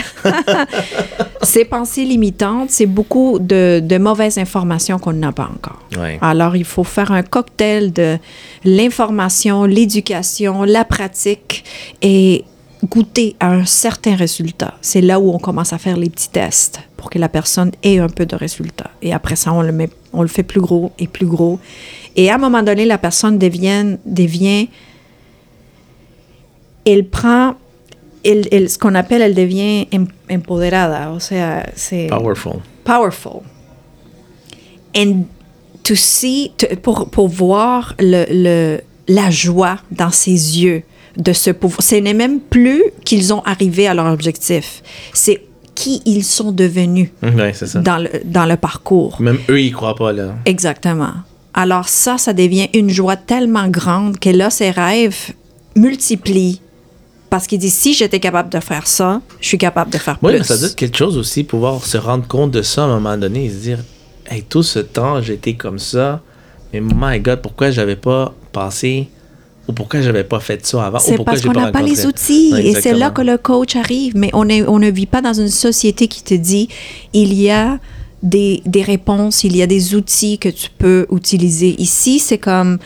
[1.42, 5.80] Ces pensées limitantes, c'est beaucoup de, de mauvaises informations qu'on n'a pas encore.
[6.00, 6.18] Ouais.
[6.22, 8.16] Alors, il faut faire un cocktail de
[8.64, 11.64] l'information, l'éducation, la pratique
[12.02, 12.44] et
[12.88, 14.74] goûter à un certain résultat.
[14.82, 17.98] C'est là où on commence à faire les petits tests pour que la personne ait
[17.98, 18.90] un peu de résultat.
[19.02, 21.58] Et après ça, on le met, On le fait plus gros et plus gros.
[22.14, 24.68] Et à un moment donné, la personne devient, devient
[26.86, 27.54] elle prend,
[28.24, 32.60] elle, elle- ce qu'on appelle, elle devient em- empoderada, o sea, c'est Powerful.
[32.84, 33.40] powerful.
[34.96, 35.24] And
[35.82, 40.30] to see, to- pour, pour voir le, le, la joie dans ses
[40.60, 40.82] yeux
[41.16, 41.82] de ce pouvoir.
[41.82, 44.82] Ce n'est même plus qu'ils ont arrivé à leur objectif.
[45.12, 45.42] C'est
[45.74, 47.80] qui ils sont devenus Oui, c'est ça.
[47.80, 49.20] dans le, dans le parcours.
[49.20, 50.34] Même eux, ils croient pas, là.
[50.44, 51.12] Exactement.
[51.52, 55.32] Alors ça, ça devient une joie tellement grande que là, ses rêves
[55.76, 56.60] multiplient.
[57.30, 60.32] Parce qu'il dit, si j'étais capable de faire ça, je suis capable de faire Oui,
[60.32, 60.38] plus.
[60.38, 63.16] mais ça dit quelque chose aussi, pouvoir se rendre compte de ça à un moment
[63.16, 63.78] donné et se dire,
[64.30, 66.22] hey, tout ce temps, j'étais comme ça,
[66.72, 69.08] mais my God, pourquoi j'avais pas passé
[69.66, 72.54] ou pourquoi j'avais pas fait ça avant C'est parce qu'on n'a pas les outils.
[72.58, 74.12] Et c'est là que le coach arrive.
[74.16, 76.68] Mais on, est, on ne vit pas dans une société qui te dit
[77.12, 77.78] il y a
[78.22, 81.74] des, des réponses, il y a des outils que tu peux utiliser.
[81.80, 82.78] Ici, c'est comme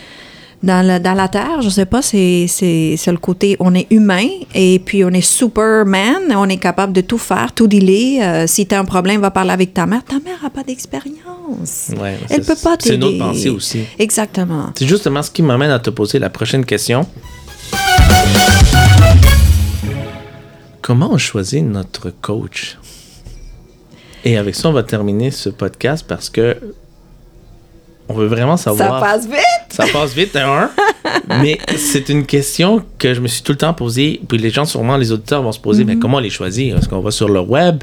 [0.62, 3.86] dans la, dans la Terre, je sais pas, c'est, c'est, c'est le côté on est
[3.90, 8.20] humain et puis on est Superman, on est capable de tout faire, tout dealer.
[8.22, 10.02] Euh, si tu as un problème, va parler avec ta mère.
[10.04, 11.90] Ta mère n'a pas d'expérience.
[12.00, 13.24] Ouais, Elle peut pas C'est une autre t'aider.
[13.24, 13.80] pensée aussi.
[13.98, 14.72] Exactement.
[14.76, 17.06] C'est justement ce qui m'amène à te poser la prochaine question.
[20.82, 22.78] Comment on choisit notre coach?
[24.24, 26.56] Et avec ça, on va terminer ce podcast parce que
[28.08, 29.00] on veut vraiment savoir.
[29.00, 29.68] Ça passe vite.
[29.70, 30.70] Ça passe vite, un.
[31.28, 34.20] mais c'est une question que je me suis tout le temps posée.
[34.28, 36.74] Puis les gens, sûrement, les auditeurs vont se poser, mais comment on les choisit?
[36.74, 37.82] Est-ce qu'on va sur le web?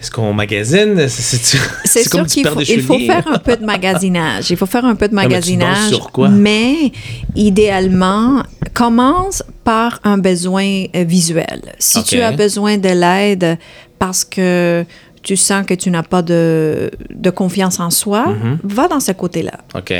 [0.00, 1.08] Est-ce qu'on magasine?
[1.08, 4.50] C'est, comme qu'il faut, il faut faire un peu de magasinage.
[4.50, 5.76] Il faut faire un peu de mais tu magasinage.
[5.76, 6.28] danses sur quoi?
[6.28, 6.92] mais
[7.34, 8.42] idéalement,
[8.74, 11.62] commence par un besoin euh, visuel.
[11.78, 13.58] Si tu as besoin de l'aide
[13.98, 14.84] parce que
[15.26, 18.58] tu sens que tu n'as pas de, de confiance en soi, Mm-hmm.
[18.62, 19.58] va dans ce côté-là.
[19.74, 19.92] OK.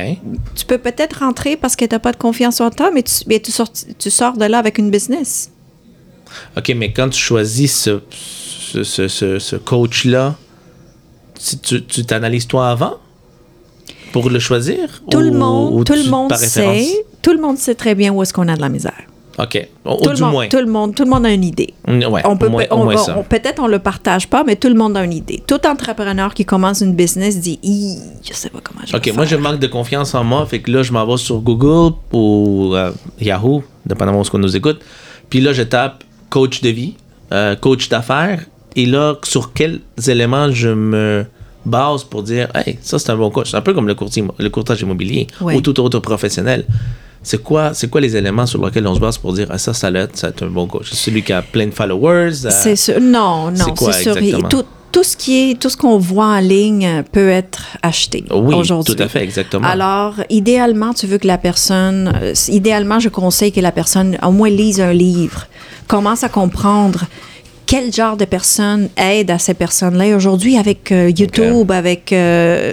[0.54, 3.12] Tu peux peut-être rentrer parce que tu n'as pas de confiance en toi, mais tu,
[3.26, 3.68] mais tu, sors,
[3.98, 5.50] tu sors de là avec une business.
[6.56, 8.00] OK, mais quand tu choisis ce,
[8.84, 10.36] ce, ce, coach-là,
[11.62, 12.98] tu, t'analyses toi avant
[14.12, 15.02] pour le choisir?
[15.10, 16.86] Tout le monde, ou tout le monde sait,
[17.20, 19.02] tout le monde sait très bien où est-ce qu'on a de la misère.
[19.38, 19.68] OK.
[19.84, 20.48] Ou, Tout du le, monde, moins.
[20.48, 21.74] tout le monde, tout le monde a une idée.
[21.86, 24.74] Mm, ouais, on peut moins, on on- peut-être on le partage pas, mais tout le
[24.74, 25.42] monde a une idée.
[25.46, 29.26] Tout entrepreneur qui commence une business dit, je sais pas comment je vais OK, moi,
[29.26, 30.46] je manque de confiance en moi.
[30.46, 34.38] Fait que là, je m'en vais sur Google ou euh, Yahoo, dépendamment de ce qu'on
[34.38, 34.80] nous écoute.
[35.28, 36.94] Puis là, je tape coach de vie,
[37.32, 38.42] euh, coach d'affaires.
[38.74, 41.26] Et là, sur quels éléments je me
[41.66, 43.50] base pour dire, hey, ça, c'est un bon coach.
[43.50, 45.56] C'est un peu comme le, courtier, le courtage immobilier Ouais.
[45.56, 46.64] ou tout autre professionnel.
[47.22, 49.74] C'est quoi, c'est quoi les éléments sur lesquels on se base pour dire, ah, ça,
[49.74, 50.88] ça c'est un bon coach?
[50.90, 52.46] C'est celui qui a plein de followers?
[52.46, 53.00] euh, C'est sûr.
[53.00, 54.48] Non, non, c'est sûr.
[54.48, 58.24] Tout, tout ce qui est, tout ce qu'on voit en ligne euh, peut être acheté
[58.32, 58.94] Oui, aujourd'hui.
[58.94, 59.66] tout à fait, exactement.
[59.66, 64.30] Alors, idéalement, tu veux que la personne, euh, idéalement, je conseille que la personne au
[64.30, 65.48] moins lise un livre,
[65.88, 67.04] commence à comprendre
[67.66, 70.16] quel genre de personne aide à ces personnes-là?
[70.16, 72.72] Aujourd'hui, avec euh, YouTube, avec euh,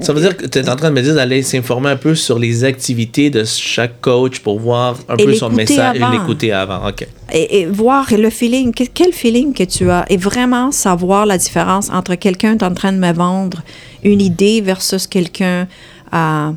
[0.00, 2.14] Ça veut dire que tu es en train de me dire d'aller s'informer un peu
[2.14, 6.12] sur les activités de chaque coach pour voir un peu son message avant.
[6.12, 6.88] et l'écouter avant.
[6.88, 7.06] OK.
[7.32, 11.36] et, et voir le feeling, que- quel feeling que tu as, et vraiment savoir la
[11.36, 13.62] différence entre quelqu'un qui est en train de me vendre
[14.04, 15.66] une idée versus quelqu'un
[16.12, 16.52] a,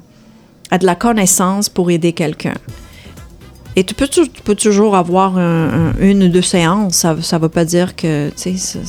[0.70, 2.54] a de la connaissance pour aider quelqu'un.
[3.78, 6.96] Et tu peux, tu, peux toujours avoir un- un- une ou deux séances.
[6.98, 8.80] Ça ne veut pas dire que, tu sais,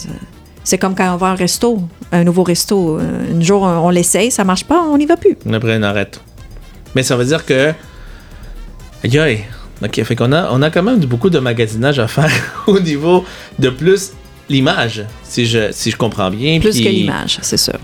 [0.64, 2.99] c'est comme quand on va à un resto, un nouveau resto.
[2.99, 5.36] Euh, Un jour, on l'essaye, ça marche pas, on n'y va plus.
[5.53, 6.20] Après, on arrête.
[6.95, 7.72] Mais ça veut dire que.
[9.05, 9.45] Aïe aïe.
[9.84, 10.03] OK.
[10.03, 12.30] Fait qu'on a, on a quand même beaucoup de magasinage à faire
[12.66, 13.24] au niveau
[13.59, 14.12] de plus
[14.49, 16.59] l'image, si je, si je comprends bien.
[16.61, 17.78] Plus Puis- que l'image, c'est sûr.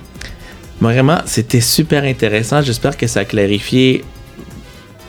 [0.81, 2.63] Vraiment, c'était super intéressant.
[2.63, 4.03] J'espère que ça a clarifié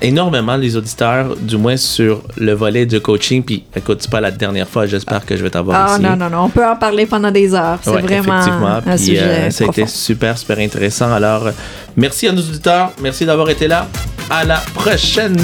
[0.01, 3.43] énormément les auditeurs, du moins sur le volet de coaching.
[3.43, 4.85] Puis, écoute, c'est pas la dernière fois.
[4.85, 6.01] J'espère que je vais t'avoir Ah ici.
[6.03, 7.79] non, non, non, on peut en parler pendant des heures.
[7.81, 8.67] C'est Ouais, vraiment effectivement.
[8.75, 11.11] un Puis, sujet euh, ça a été super, super intéressant.
[11.11, 11.51] Alors, euh,
[11.95, 12.91] merci à nos auditeurs.
[13.01, 13.87] Merci d'avoir été là.
[14.29, 15.37] À la prochaine.